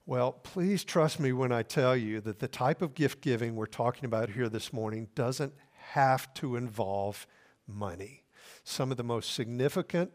Well, 0.05 0.31
please 0.31 0.85
trust 0.85 1.19
me 1.19 1.33
when 1.33 1.51
I 1.51 1.63
tell 1.63 1.97
you 1.97 2.21
that 2.21 2.39
the 2.39 2.47
type 2.47 2.81
of 2.81 2.93
gift 2.93 3.19
giving 3.19 3.55
we're 3.55 3.65
talking 3.65 4.05
about 4.05 4.29
here 4.29 4.47
this 4.47 4.71
morning 4.71 5.09
doesn't 5.13 5.53
have 5.91 6.33
to 6.35 6.55
involve 6.55 7.27
money. 7.67 8.23
Some 8.63 8.89
of 8.89 8.95
the 8.95 9.03
most 9.03 9.33
significant, 9.33 10.13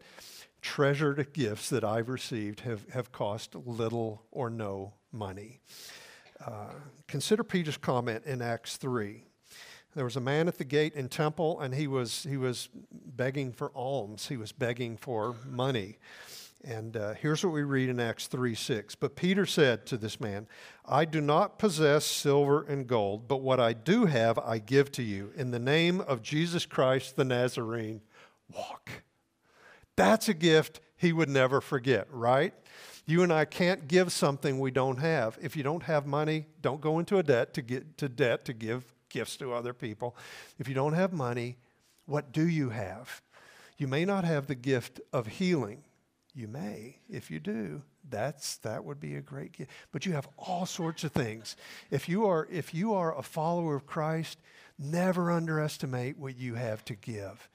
treasured 0.61 1.31
gifts 1.33 1.69
that 1.69 1.83
I've 1.83 2.09
received 2.09 2.61
have, 2.61 2.89
have 2.89 3.11
cost 3.11 3.53
little 3.53 4.23
or 4.31 4.49
no 4.49 4.93
money. 5.11 5.59
Uh, 6.45 6.73
consider 7.07 7.43
Peter's 7.43 7.77
comment 7.77 8.25
in 8.25 8.41
Acts 8.41 8.77
3. 8.77 9.23
There 9.95 10.05
was 10.05 10.15
a 10.15 10.21
man 10.21 10.47
at 10.47 10.57
the 10.57 10.63
gate 10.63 10.93
in 10.93 11.09
temple, 11.09 11.59
and 11.59 11.73
he 11.73 11.87
was, 11.87 12.23
he 12.23 12.37
was 12.37 12.69
begging 12.91 13.51
for 13.51 13.71
alms. 13.75 14.27
He 14.27 14.37
was 14.37 14.51
begging 14.51 14.97
for 14.97 15.35
money. 15.47 15.97
And 16.63 16.97
uh, 16.97 17.13
here's 17.13 17.43
what 17.43 17.53
we 17.53 17.63
read 17.63 17.89
in 17.89 17.99
Acts 17.99 18.27
3 18.27 18.53
6. 18.53 18.95
But 18.95 19.15
Peter 19.15 19.45
said 19.45 19.85
to 19.87 19.97
this 19.97 20.19
man, 20.19 20.47
I 20.85 21.05
do 21.05 21.21
not 21.21 21.57
possess 21.57 22.05
silver 22.05 22.63
and 22.63 22.85
gold, 22.85 23.27
but 23.27 23.41
what 23.41 23.59
I 23.59 23.73
do 23.73 24.05
have 24.05 24.37
I 24.37 24.59
give 24.59 24.91
to 24.93 25.03
you. 25.03 25.31
In 25.35 25.51
the 25.51 25.59
name 25.59 26.01
of 26.01 26.21
Jesus 26.21 26.65
Christ 26.65 27.15
the 27.15 27.23
Nazarene, 27.23 28.01
walk. 28.53 28.89
That's 29.95 30.29
a 30.29 30.33
gift 30.33 30.81
he 30.97 31.13
would 31.13 31.29
never 31.29 31.61
forget, 31.61 32.07
right? 32.11 32.53
You 33.09 33.23
and 33.23 33.33
I 33.33 33.45
can't 33.45 33.87
give 33.87 34.11
something 34.11 34.59
we 34.59 34.69
don't 34.69 34.99
have. 34.99 35.39
If 35.41 35.57
you 35.57 35.63
don't 35.63 35.81
have 35.81 36.05
money, 36.05 36.45
don't 36.61 36.79
go 36.79 36.99
into 36.99 37.17
a 37.17 37.23
debt 37.23 37.55
to 37.55 37.63
get 37.63 37.97
to 37.97 38.07
debt 38.07 38.45
to 38.45 38.53
give 38.53 38.93
gifts 39.09 39.35
to 39.37 39.51
other 39.51 39.73
people. 39.73 40.15
If 40.59 40.67
you 40.67 40.75
don't 40.75 40.93
have 40.93 41.11
money, 41.11 41.57
what 42.05 42.31
do 42.31 42.47
you 42.47 42.69
have? 42.69 43.23
You 43.79 43.87
may 43.87 44.05
not 44.05 44.25
have 44.25 44.45
the 44.45 44.53
gift 44.53 45.01
of 45.11 45.25
healing. 45.25 45.85
You 46.35 46.47
may. 46.47 46.97
If 47.09 47.31
you 47.31 47.39
do, 47.39 47.81
that's 48.07 48.57
that 48.57 48.85
would 48.85 48.99
be 48.99 49.15
a 49.15 49.21
great 49.21 49.53
gift. 49.53 49.71
But 49.91 50.05
you 50.05 50.13
have 50.13 50.29
all 50.37 50.67
sorts 50.67 51.03
of 51.03 51.11
things. 51.11 51.55
If 51.89 52.07
you 52.07 52.27
are 52.27 52.47
if 52.51 52.75
you 52.75 52.93
are 52.93 53.17
a 53.17 53.23
follower 53.23 53.75
of 53.75 53.87
Christ, 53.87 54.37
never 54.77 55.31
underestimate 55.31 56.19
what 56.19 56.37
you 56.37 56.53
have 56.53 56.85
to 56.85 56.93
give. 56.93 57.49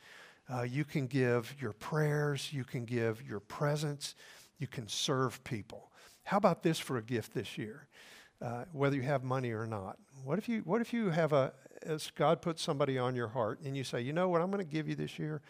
Uh, 0.53 0.63
you 0.63 0.85
can 0.85 1.07
give 1.07 1.55
your 1.61 1.73
prayers, 1.75 2.53
you 2.53 2.65
can 2.65 2.85
give 2.85 3.23
your 3.23 3.41
presence, 3.41 4.17
you 4.59 4.67
can 4.67 4.89
serve 4.89 5.43
people. 5.45 5.91
How 6.25 6.39
about 6.39 6.63
this 6.63 6.79
for 6.79 6.97
a 6.97 7.03
gift 7.03 7.35
this 7.35 7.59
year? 7.59 7.89
Uh, 8.43 8.65
whether 8.73 8.97
you 8.97 9.03
have 9.03 9.23
money 9.23 9.53
or 9.53 9.67
not. 9.67 9.97
What 10.23 10.39
if 10.39 10.49
you 10.49 10.61
what 10.61 10.81
if 10.81 10.93
you 10.93 11.11
have 11.11 11.33
a 11.33 11.53
as 11.83 12.11
God 12.15 12.43
puts 12.43 12.63
somebody 12.63 12.99
on 12.99 13.15
your 13.15 13.29
heart 13.29 13.61
and 13.61 13.77
you 13.77 13.85
say, 13.85 14.01
you 14.01 14.13
know 14.13 14.29
what 14.29 14.41
I'm 14.41 14.51
going 14.51 14.65
to 14.65 14.71
give 14.71 14.89
you 14.89 14.95
this 14.95 15.19
year? 15.19 15.41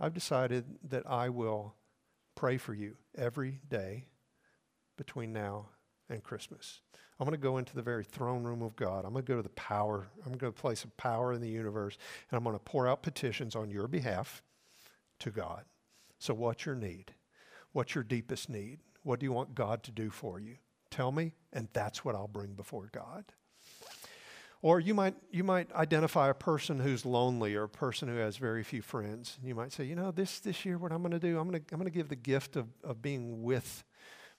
I've 0.00 0.14
decided 0.14 0.64
that 0.88 1.08
I 1.08 1.28
will 1.28 1.74
pray 2.34 2.56
for 2.58 2.74
you 2.74 2.96
every 3.16 3.60
day 3.68 4.06
between 4.96 5.32
now 5.32 5.66
and 6.08 6.22
Christmas. 6.22 6.80
I'm 7.18 7.26
going 7.26 7.38
to 7.38 7.42
go 7.42 7.58
into 7.58 7.76
the 7.76 7.82
very 7.82 8.04
throne 8.04 8.42
room 8.42 8.62
of 8.62 8.74
God. 8.74 9.04
I'm 9.04 9.12
going 9.12 9.24
to 9.24 9.32
go 9.32 9.36
to 9.36 9.42
the 9.42 9.48
power. 9.50 10.08
I'm 10.18 10.32
going 10.32 10.34
to 10.34 10.38
go 10.38 10.46
to 10.50 10.58
a 10.58 10.60
place 10.60 10.82
of 10.82 10.96
power 10.96 11.32
in 11.32 11.40
the 11.40 11.48
universe, 11.48 11.96
and 12.30 12.36
I'm 12.36 12.42
going 12.42 12.56
to 12.56 12.64
pour 12.64 12.88
out 12.88 13.02
petitions 13.02 13.54
on 13.54 13.70
your 13.70 13.86
behalf 13.86 14.42
to 15.20 15.30
God. 15.30 15.64
So, 16.18 16.34
what's 16.34 16.66
your 16.66 16.74
need? 16.74 17.12
What's 17.74 17.94
your 17.94 18.04
deepest 18.04 18.48
need? 18.48 18.78
What 19.02 19.18
do 19.18 19.26
you 19.26 19.32
want 19.32 19.54
God 19.54 19.82
to 19.82 19.90
do 19.90 20.08
for 20.08 20.40
you? 20.40 20.56
Tell 20.90 21.10
me, 21.10 21.32
and 21.52 21.68
that's 21.72 22.04
what 22.04 22.14
I'll 22.14 22.28
bring 22.28 22.54
before 22.54 22.88
God. 22.92 23.24
Or 24.62 24.78
you 24.78 24.94
might, 24.94 25.16
you 25.30 25.42
might 25.44 25.70
identify 25.72 26.30
a 26.30 26.34
person 26.34 26.78
who's 26.78 27.04
lonely 27.04 27.54
or 27.56 27.64
a 27.64 27.68
person 27.68 28.08
who 28.08 28.14
has 28.16 28.36
very 28.36 28.62
few 28.62 28.80
friends. 28.80 29.38
You 29.44 29.56
might 29.56 29.72
say, 29.72 29.84
you 29.84 29.96
know, 29.96 30.10
this, 30.10 30.38
this 30.38 30.64
year, 30.64 30.78
what 30.78 30.92
I'm 30.92 31.02
going 31.02 31.12
to 31.12 31.18
do, 31.18 31.38
I'm 31.38 31.50
going 31.50 31.62
to 31.62 31.74
I'm 31.74 31.78
going 31.78 31.90
to 31.90 31.94
give 31.94 32.08
the 32.08 32.16
gift 32.16 32.56
of, 32.56 32.68
of 32.82 33.02
being 33.02 33.42
with 33.42 33.84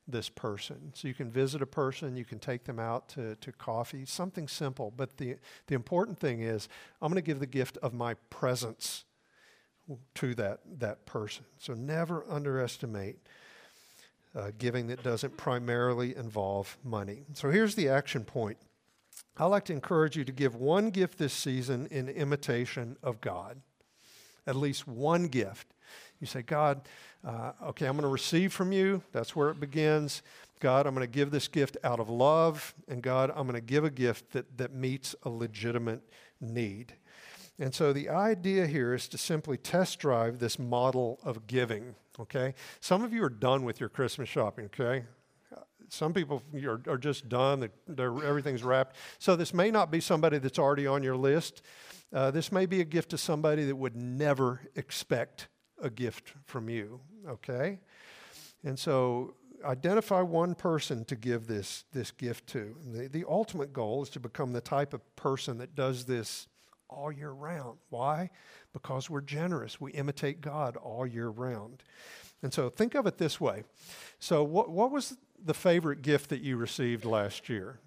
this 0.08 0.30
person. 0.30 0.94
So 0.96 1.08
you 1.08 1.14
can 1.14 1.30
visit 1.30 1.62
a 1.62 1.68
person, 1.68 2.16
you 2.16 2.26
can 2.26 2.40
take 2.40 2.64
them 2.64 2.80
out 2.80 3.10
to, 3.10 3.36
to 3.36 3.52
coffee, 3.52 4.06
something 4.06 4.48
simple. 4.48 4.94
But 4.96 5.18
the, 5.18 5.36
the 5.68 5.76
important 5.76 6.20
thing 6.20 6.42
is, 6.42 6.70
I'm 7.02 7.12
going 7.12 7.22
to 7.22 7.26
give 7.26 7.40
the 7.40 7.46
gift 7.46 7.78
of 7.84 7.94
my 7.94 8.14
presence 8.30 9.05
to 10.16 10.36
that, 10.36 10.60
that 10.80 11.06
person. 11.06 11.46
So 11.58 11.74
never 11.74 12.26
underestimate 12.30 13.18
uh, 14.36 14.52
giving 14.58 14.88
that 14.88 15.04
doesn't 15.04 15.38
primarily 15.38 16.16
involve 16.16 16.78
money. 16.84 17.24
So 17.34 17.50
here's 17.50 17.76
the 17.76 17.90
action 17.90 18.24
point. 18.24 18.58
I 19.38 19.46
like 19.46 19.66
to 19.66 19.74
encourage 19.74 20.16
you 20.16 20.26
to 20.26 20.32
give 20.32 20.56
one 20.56 20.90
gift 20.90 21.18
this 21.18 21.34
season 21.34 21.88
in 21.92 22.10
imitation 22.10 22.98
of 23.04 23.22
God. 23.22 23.62
At 24.48 24.56
least 24.56 24.88
one 24.88 25.28
gift. 25.28 25.68
You 26.20 26.28
say, 26.28 26.42
God, 26.42 26.82
uh, 27.26 27.52
okay, 27.68 27.86
I'm 27.86 27.96
going 27.96 28.04
to 28.04 28.08
receive 28.08 28.54
from 28.54 28.72
you. 28.72 29.02
That's 29.12 29.36
where 29.36 29.50
it 29.50 29.60
begins. 29.60 30.22
God, 30.60 30.88
I'm 30.88 30.96
going 30.96 31.06
to 31.06 31.12
give 31.12 31.32
this 31.32 31.48
gift 31.48 31.78
out 31.84 32.00
of 32.00 32.10
love. 32.10 32.74
And 32.88 33.02
God, 33.02 33.32
I'm 33.36 33.48
going 33.48 33.60
to 33.60 33.62
give 33.62 33.84
a 33.84 33.90
gift 33.90 34.32
that, 34.32 34.58
that 34.58 34.74
meets 34.74 35.16
a 35.24 35.30
legitimate 35.30 36.02
need. 36.40 36.94
And 37.58 37.74
so 37.74 37.94
the 37.94 38.10
idea 38.10 38.68
here 38.68 38.94
is 38.94 39.08
to 39.10 39.18
simply 39.18 39.58
test 39.58 40.00
drive 40.00 40.40
this 40.40 40.60
model 40.60 41.20
of 41.24 41.48
giving, 41.48 41.96
okay? 42.20 42.54
Some 42.82 43.04
of 43.04 43.14
you 43.14 43.24
are 43.24 43.30
done 43.30 43.64
with 43.64 43.80
your 43.80 43.90
Christmas 43.90 44.28
shopping, 44.28 44.66
okay? 44.66 45.06
Some 45.90 46.14
people 46.14 46.42
are, 46.66 46.82
are 46.88 46.98
just 46.98 47.30
done, 47.30 47.70
they're, 47.88 48.24
everything's 48.24 48.64
wrapped. 48.64 48.98
So 49.20 49.36
this 49.36 49.54
may 49.54 49.72
not 49.72 49.90
be 49.92 50.00
somebody 50.00 50.38
that's 50.38 50.60
already 50.60 50.88
on 50.88 51.04
your 51.04 51.16
list. 51.16 51.62
Uh, 52.12 52.32
this 52.32 52.52
may 52.52 52.66
be 52.66 52.82
a 52.82 52.86
gift 52.86 53.10
to 53.12 53.18
somebody 53.18 53.66
that 53.66 53.76
would 53.76 53.96
never 53.96 54.62
expect 54.76 55.48
a 55.82 55.90
gift 55.90 56.34
from 56.46 56.70
you, 56.70 57.00
okay? 57.28 57.80
And 58.64 58.78
so 58.78 59.36
identify 59.64 60.22
one 60.22 60.56
person 60.56 61.06
to 61.06 61.16
give 61.16 61.48
this, 61.48 61.86
this 61.94 62.12
gift 62.12 62.48
to. 62.48 62.76
The, 62.92 63.08
the 63.08 63.26
ultimate 63.28 63.72
goal 63.72 64.04
is 64.04 64.10
to 64.10 64.20
become 64.20 64.54
the 64.54 64.62
type 64.62 64.94
of 64.94 65.16
person 65.16 65.58
that 65.60 65.76
does 65.76 66.06
this 66.06 66.48
all 66.90 67.12
year 67.12 67.32
round. 67.32 67.78
Why? 67.90 68.30
Because 68.74 69.10
we're 69.10 69.22
generous. 69.22 69.80
We 69.80 69.92
imitate 69.92 70.42
God 70.42 70.78
all 70.78 71.06
year 71.06 71.30
round. 71.30 71.84
And 72.44 72.54
so 72.54 72.70
think 72.70 72.96
of 72.96 73.08
it 73.08 73.18
this 73.18 73.40
way. 73.40 73.64
So, 74.20 74.44
what, 74.44 74.70
what 74.70 74.92
was 74.92 75.18
the 75.44 75.54
favorite 75.54 76.02
gift 76.02 76.30
that 76.30 76.42
you 76.42 76.58
received 76.58 77.06
last 77.06 77.50
year? 77.50 77.80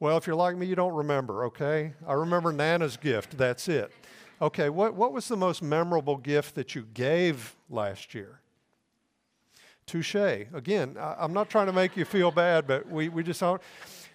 Well, 0.00 0.16
if 0.16 0.26
you're 0.26 0.36
like 0.36 0.56
me, 0.56 0.66
you 0.66 0.76
don't 0.76 0.94
remember, 0.94 1.44
okay? 1.46 1.92
I 2.06 2.12
remember 2.12 2.52
Nana's 2.52 2.96
gift. 2.96 3.36
That's 3.36 3.68
it. 3.68 3.90
Okay, 4.40 4.68
what, 4.68 4.94
what 4.94 5.12
was 5.12 5.26
the 5.26 5.36
most 5.36 5.62
memorable 5.62 6.16
gift 6.16 6.54
that 6.54 6.76
you 6.76 6.86
gave 6.94 7.56
last 7.68 8.14
year? 8.14 8.40
Touche. 9.86 10.14
Again, 10.14 10.96
I, 11.00 11.24
am 11.24 11.32
not 11.32 11.50
trying 11.50 11.66
to 11.66 11.72
make 11.72 11.96
you 11.96 12.04
feel 12.04 12.30
bad, 12.30 12.66
but 12.68 12.88
we, 12.88 13.08
we 13.08 13.24
just 13.24 13.40
don't. 13.40 13.60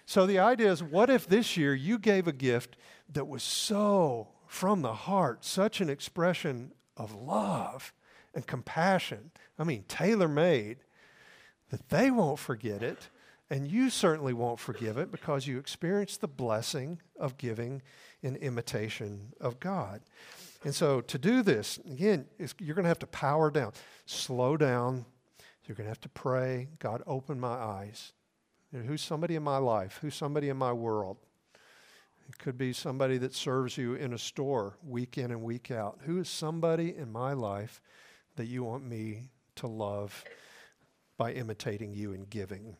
So 0.06 0.26
the 0.26 0.38
idea 0.38 0.70
is 0.70 0.82
what 0.82 1.10
if 1.10 1.26
this 1.26 1.56
year 1.56 1.74
you 1.74 1.98
gave 1.98 2.28
a 2.28 2.32
gift 2.32 2.76
that 3.12 3.26
was 3.26 3.42
so 3.42 4.28
from 4.46 4.82
the 4.82 4.92
heart, 4.92 5.44
such 5.44 5.80
an 5.80 5.88
expression 5.88 6.72
of 6.96 7.14
love 7.14 7.92
and 8.34 8.46
compassion? 8.46 9.30
I 9.58 9.64
mean, 9.64 9.84
tailor 9.88 10.28
made, 10.28 10.78
that 11.70 11.88
they 11.88 12.10
won't 12.10 12.38
forget 12.38 12.82
it, 12.82 13.08
and 13.50 13.66
you 13.66 13.90
certainly 13.90 14.32
won't 14.32 14.60
forgive 14.60 14.98
it 14.98 15.10
because 15.10 15.46
you 15.46 15.58
experienced 15.58 16.20
the 16.20 16.28
blessing 16.28 17.00
of 17.18 17.38
giving 17.38 17.82
in 18.22 18.36
imitation 18.36 19.32
of 19.40 19.60
God. 19.60 20.00
And 20.64 20.74
so 20.74 21.00
to 21.02 21.18
do 21.18 21.42
this, 21.42 21.78
again, 21.90 22.26
you're 22.58 22.74
going 22.74 22.84
to 22.84 22.88
have 22.88 22.98
to 23.00 23.06
power 23.06 23.50
down, 23.50 23.72
slow 24.06 24.56
down. 24.56 25.04
You're 25.66 25.76
going 25.76 25.86
to 25.86 25.90
have 25.90 26.00
to 26.02 26.08
pray, 26.10 26.68
God, 26.78 27.02
open 27.06 27.40
my 27.40 27.54
eyes 27.54 28.12
who's 28.82 29.02
somebody 29.02 29.36
in 29.36 29.42
my 29.42 29.58
life? 29.58 29.98
Who's 30.00 30.14
somebody 30.14 30.48
in 30.48 30.56
my 30.56 30.72
world? 30.72 31.18
It 32.28 32.38
could 32.38 32.56
be 32.56 32.72
somebody 32.72 33.18
that 33.18 33.34
serves 33.34 33.76
you 33.76 33.94
in 33.94 34.12
a 34.12 34.18
store 34.18 34.78
week 34.82 35.18
in 35.18 35.30
and 35.30 35.42
week 35.42 35.70
out. 35.70 36.00
Who 36.04 36.18
is 36.18 36.28
somebody 36.28 36.96
in 36.96 37.12
my 37.12 37.32
life 37.32 37.80
that 38.36 38.46
you 38.46 38.64
want 38.64 38.84
me 38.84 39.30
to 39.56 39.66
love 39.66 40.24
by 41.16 41.32
imitating 41.32 41.92
you 41.92 42.12
and 42.12 42.28
giving? 42.28 42.76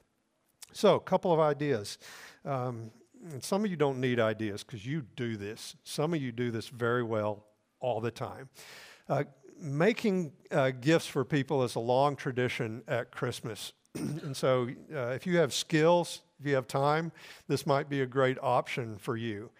So, 0.72 0.96
a 0.96 1.00
couple 1.00 1.32
of 1.32 1.38
ideas. 1.38 1.98
Um, 2.44 2.90
and 3.30 3.42
some 3.42 3.64
of 3.64 3.70
you 3.70 3.76
don't 3.76 4.00
need 4.00 4.18
ideas 4.18 4.64
because 4.64 4.84
you 4.84 5.02
do 5.16 5.36
this. 5.36 5.76
Some 5.84 6.12
of 6.14 6.20
you 6.20 6.32
do 6.32 6.50
this 6.50 6.68
very 6.68 7.02
well 7.02 7.46
all 7.80 8.00
the 8.00 8.10
time. 8.10 8.48
Uh, 9.08 9.24
making 9.60 10.32
uh, 10.50 10.70
gifts 10.70 11.06
for 11.06 11.24
people 11.24 11.62
is 11.62 11.74
a 11.74 11.80
long 11.80 12.16
tradition 12.16 12.82
at 12.88 13.10
Christmas. 13.10 13.72
and 14.24 14.36
so, 14.36 14.68
uh, 14.94 15.08
if 15.08 15.26
you 15.26 15.36
have 15.38 15.54
skills, 15.54 16.22
if 16.40 16.46
you 16.46 16.54
have 16.54 16.66
time, 16.66 17.12
this 17.46 17.66
might 17.66 17.88
be 17.88 18.00
a 18.00 18.06
great 18.06 18.36
option 18.42 18.96
for 18.98 19.16
you. 19.16 19.50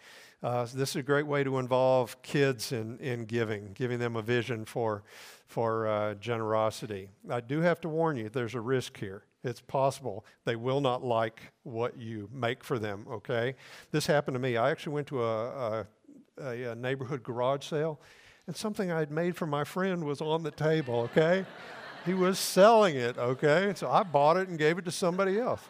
Uh, 0.43 0.67
so 0.67 0.77
this 0.77 0.91
is 0.91 0.97
a 0.97 1.03
great 1.03 1.27
way 1.27 1.43
to 1.43 1.59
involve 1.59 2.21
kids 2.23 2.73
in, 2.73 2.99
in 2.99 3.25
giving, 3.25 3.71
giving 3.75 3.99
them 3.99 4.17
a 4.17 4.23
vision 4.23 4.65
for, 4.65 5.03
for 5.47 5.87
uh, 5.87 6.15
generosity. 6.15 7.09
I 7.31 7.41
do 7.41 7.61
have 7.61 7.81
to 7.83 7.89
warn 7.89 8.17
you, 8.17 8.29
there's 8.29 8.55
a 8.55 8.61
risk 8.61 8.99
here. 8.99 9.23
It's 9.43 9.61
possible 9.61 10.25
they 10.45 10.57
will 10.57 10.81
not 10.81 11.05
like 11.05 11.41
what 11.63 11.97
you 11.97 12.29
make 12.33 12.65
for 12.65 12.79
them, 12.79 13.07
okay? 13.11 13.55
This 13.91 14.07
happened 14.07 14.35
to 14.35 14.39
me. 14.39 14.57
I 14.57 14.71
actually 14.71 14.95
went 14.95 15.07
to 15.09 15.23
a, 15.23 15.87
a, 16.39 16.71
a 16.71 16.75
neighborhood 16.75 17.23
garage 17.23 17.65
sale, 17.65 18.01
and 18.47 18.55
something 18.55 18.91
I 18.91 18.99
had 18.99 19.11
made 19.11 19.37
for 19.37 19.47
my 19.47 19.65
friend 19.65 20.05
was 20.05 20.21
on 20.21 20.43
the 20.43 20.51
table, 20.51 21.09
okay? 21.13 21.47
He 22.05 22.15
was 22.15 22.39
selling 22.39 22.97
it, 22.97 23.17
okay? 23.19 23.73
So 23.77 23.91
I 23.91 24.03
bought 24.03 24.37
it 24.37 24.49
and 24.49 24.59
gave 24.59 24.79
it 24.79 24.85
to 24.85 24.91
somebody 24.91 25.39
else, 25.39 25.63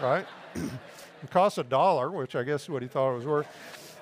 right? 0.00 0.26
it 0.54 1.30
cost 1.30 1.58
a 1.58 1.64
dollar, 1.64 2.10
which 2.10 2.36
I 2.36 2.42
guess 2.42 2.64
is 2.64 2.68
what 2.68 2.82
he 2.82 2.88
thought 2.88 3.12
it 3.12 3.16
was 3.16 3.26
worth. 3.26 3.46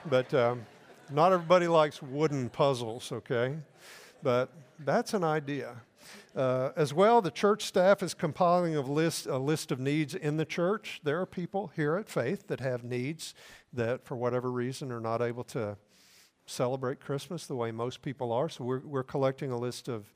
But 0.08 0.32
um, 0.34 0.66
not 1.10 1.32
everybody 1.32 1.68
likes 1.68 2.02
wooden 2.02 2.48
puzzles, 2.48 3.12
okay? 3.12 3.56
But 4.22 4.50
that's 4.84 5.14
an 5.14 5.24
idea. 5.24 5.76
Uh, 6.34 6.70
as 6.76 6.92
well, 6.92 7.22
the 7.22 7.30
church 7.30 7.64
staff 7.64 8.02
is 8.02 8.12
compiling 8.12 8.76
a 8.76 8.80
list, 8.80 9.26
a 9.26 9.38
list 9.38 9.72
of 9.72 9.80
needs 9.80 10.14
in 10.14 10.36
the 10.36 10.44
church. 10.44 11.00
There 11.02 11.20
are 11.20 11.26
people 11.26 11.72
here 11.74 11.96
at 11.96 12.08
Faith 12.08 12.46
that 12.48 12.60
have 12.60 12.84
needs 12.84 13.34
that, 13.72 14.04
for 14.04 14.16
whatever 14.16 14.50
reason, 14.50 14.92
are 14.92 15.00
not 15.00 15.22
able 15.22 15.44
to 15.44 15.76
celebrate 16.44 17.00
Christmas 17.00 17.46
the 17.46 17.56
way 17.56 17.72
most 17.72 18.02
people 18.02 18.32
are. 18.32 18.48
So 18.48 18.64
we're, 18.64 18.80
we're 18.80 19.02
collecting 19.02 19.50
a 19.50 19.58
list 19.58 19.88
of 19.88 20.12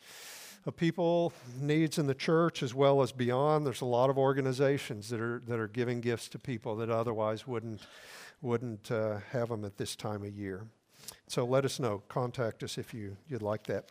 of 0.66 0.76
people, 0.76 1.32
needs 1.60 1.98
in 1.98 2.06
the 2.06 2.14
church 2.14 2.62
as 2.62 2.74
well 2.74 3.02
as 3.02 3.12
beyond. 3.12 3.64
There's 3.64 3.80
a 3.80 3.86
lot 3.86 4.10
of 4.10 4.18
organizations 4.18 5.08
that 5.08 5.20
are, 5.20 5.42
that 5.46 5.58
are 5.58 5.68
giving 5.68 6.00
gifts 6.00 6.28
to 6.28 6.38
people 6.38 6.76
that 6.76 6.90
otherwise 6.90 7.46
wouldn't, 7.46 7.80
wouldn't 8.42 8.90
uh, 8.90 9.18
have 9.30 9.48
them 9.48 9.64
at 9.64 9.78
this 9.78 9.96
time 9.96 10.22
of 10.22 10.30
year. 10.30 10.66
So 11.28 11.44
let 11.44 11.64
us 11.64 11.80
know. 11.80 12.02
Contact 12.08 12.62
us 12.62 12.76
if 12.76 12.92
you, 12.92 13.16
you'd 13.28 13.42
like 13.42 13.64
that. 13.64 13.90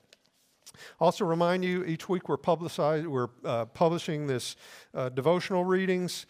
Also, 1.00 1.26
remind 1.26 1.66
you 1.66 1.84
each 1.86 2.08
week 2.08 2.30
we're, 2.30 2.38
publicize, 2.38 3.06
we're 3.08 3.30
uh, 3.44 3.66
publishing 3.66 4.28
this 4.28 4.56
uh, 4.94 5.10
devotional 5.10 5.66
readings. 5.66 6.26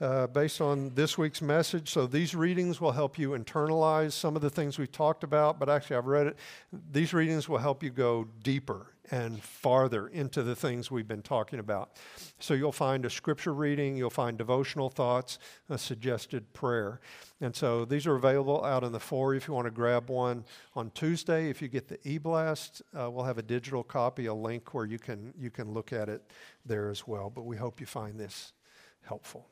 Uh, 0.00 0.26
based 0.26 0.60
on 0.60 0.92
this 0.96 1.16
week's 1.16 1.40
message. 1.40 1.88
So 1.88 2.08
these 2.08 2.34
readings 2.34 2.80
will 2.80 2.90
help 2.90 3.16
you 3.16 3.30
internalize 3.30 4.10
some 4.10 4.34
of 4.34 4.42
the 4.42 4.50
things 4.50 4.76
we've 4.76 4.90
talked 4.90 5.22
about, 5.22 5.60
but 5.60 5.68
actually, 5.68 5.94
I've 5.94 6.06
read 6.06 6.26
it. 6.26 6.36
These 6.90 7.14
readings 7.14 7.48
will 7.48 7.58
help 7.58 7.80
you 7.80 7.90
go 7.90 8.26
deeper 8.42 8.93
and 9.10 9.42
farther 9.42 10.08
into 10.08 10.42
the 10.42 10.56
things 10.56 10.90
we've 10.90 11.08
been 11.08 11.22
talking 11.22 11.58
about. 11.58 11.96
So 12.38 12.54
you'll 12.54 12.72
find 12.72 13.04
a 13.04 13.10
scripture 13.10 13.52
reading, 13.52 13.96
you'll 13.96 14.10
find 14.10 14.38
devotional 14.38 14.88
thoughts, 14.88 15.38
a 15.68 15.78
suggested 15.78 16.52
prayer. 16.52 17.00
And 17.40 17.54
so 17.54 17.84
these 17.84 18.06
are 18.06 18.14
available 18.14 18.64
out 18.64 18.84
in 18.84 18.92
the 18.92 19.00
foyer 19.00 19.34
if 19.34 19.48
you 19.48 19.54
want 19.54 19.66
to 19.66 19.70
grab 19.70 20.08
one 20.08 20.44
on 20.74 20.90
Tuesday. 20.90 21.50
If 21.50 21.60
you 21.60 21.68
get 21.68 21.88
the 21.88 21.98
e-blast, 22.08 22.82
uh, 22.98 23.10
we'll 23.10 23.24
have 23.24 23.38
a 23.38 23.42
digital 23.42 23.82
copy, 23.82 24.26
a 24.26 24.34
link 24.34 24.72
where 24.72 24.86
you 24.86 24.98
can 24.98 25.34
you 25.38 25.50
can 25.50 25.72
look 25.72 25.92
at 25.92 26.08
it 26.08 26.22
there 26.64 26.88
as 26.88 27.06
well. 27.06 27.30
But 27.30 27.42
we 27.42 27.56
hope 27.56 27.80
you 27.80 27.86
find 27.86 28.18
this 28.18 28.52
helpful. 29.02 29.46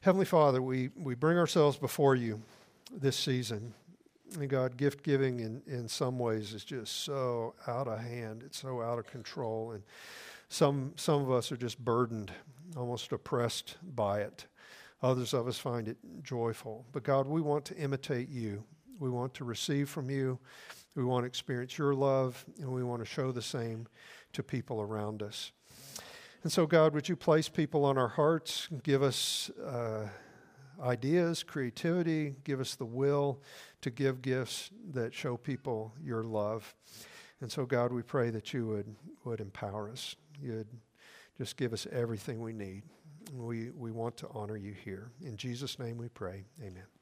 Heavenly 0.00 0.26
Father, 0.26 0.60
we, 0.60 0.90
we 0.96 1.14
bring 1.14 1.38
ourselves 1.38 1.76
before 1.76 2.16
you 2.16 2.42
this 2.90 3.16
season. 3.16 3.74
God, 4.48 4.76
gift 4.76 5.02
giving 5.02 5.40
in, 5.40 5.62
in 5.66 5.88
some 5.88 6.18
ways 6.18 6.52
is 6.54 6.64
just 6.64 7.04
so 7.04 7.54
out 7.66 7.88
of 7.88 7.98
hand. 7.98 8.42
It's 8.44 8.60
so 8.60 8.80
out 8.80 8.98
of 8.98 9.06
control. 9.06 9.72
And 9.72 9.82
some, 10.48 10.92
some 10.96 11.22
of 11.22 11.30
us 11.30 11.52
are 11.52 11.56
just 11.56 11.78
burdened, 11.78 12.32
almost 12.76 13.12
oppressed 13.12 13.76
by 13.94 14.20
it. 14.20 14.46
Others 15.02 15.34
of 15.34 15.48
us 15.48 15.58
find 15.58 15.88
it 15.88 15.96
joyful. 16.22 16.86
But 16.92 17.02
God, 17.02 17.26
we 17.26 17.40
want 17.40 17.64
to 17.66 17.76
imitate 17.76 18.28
you. 18.28 18.64
We 18.98 19.10
want 19.10 19.34
to 19.34 19.44
receive 19.44 19.88
from 19.88 20.10
you. 20.10 20.38
We 20.94 21.04
want 21.04 21.24
to 21.24 21.26
experience 21.26 21.78
your 21.78 21.94
love, 21.94 22.44
and 22.58 22.70
we 22.70 22.84
want 22.84 23.00
to 23.00 23.06
show 23.06 23.32
the 23.32 23.42
same 23.42 23.86
to 24.34 24.42
people 24.42 24.80
around 24.80 25.22
us. 25.22 25.52
And 26.42 26.52
so, 26.52 26.66
God, 26.66 26.92
would 26.94 27.08
you 27.08 27.16
place 27.16 27.48
people 27.48 27.84
on 27.84 27.96
our 27.96 28.08
hearts, 28.08 28.68
give 28.82 29.02
us 29.02 29.50
uh, 29.64 30.08
ideas, 30.82 31.42
creativity, 31.42 32.34
give 32.44 32.60
us 32.60 32.74
the 32.74 32.84
will 32.84 33.40
to 33.80 33.90
give 33.90 34.22
gifts 34.22 34.70
that 34.92 35.14
show 35.14 35.36
people 35.36 35.92
your 36.02 36.24
love. 36.24 36.74
And 37.40 37.50
so, 37.50 37.66
God, 37.66 37.92
we 37.92 38.02
pray 38.02 38.30
that 38.30 38.52
you 38.52 38.66
would, 38.66 38.94
would 39.24 39.40
empower 39.40 39.90
us. 39.90 40.16
You'd 40.40 40.68
just 41.38 41.56
give 41.56 41.72
us 41.72 41.86
everything 41.90 42.40
we 42.40 42.52
need. 42.52 42.82
We, 43.32 43.70
we 43.70 43.90
want 43.90 44.16
to 44.18 44.28
honor 44.34 44.56
you 44.56 44.72
here. 44.72 45.10
In 45.24 45.36
Jesus' 45.36 45.78
name 45.78 45.98
we 45.98 46.08
pray. 46.08 46.44
Amen. 46.60 47.01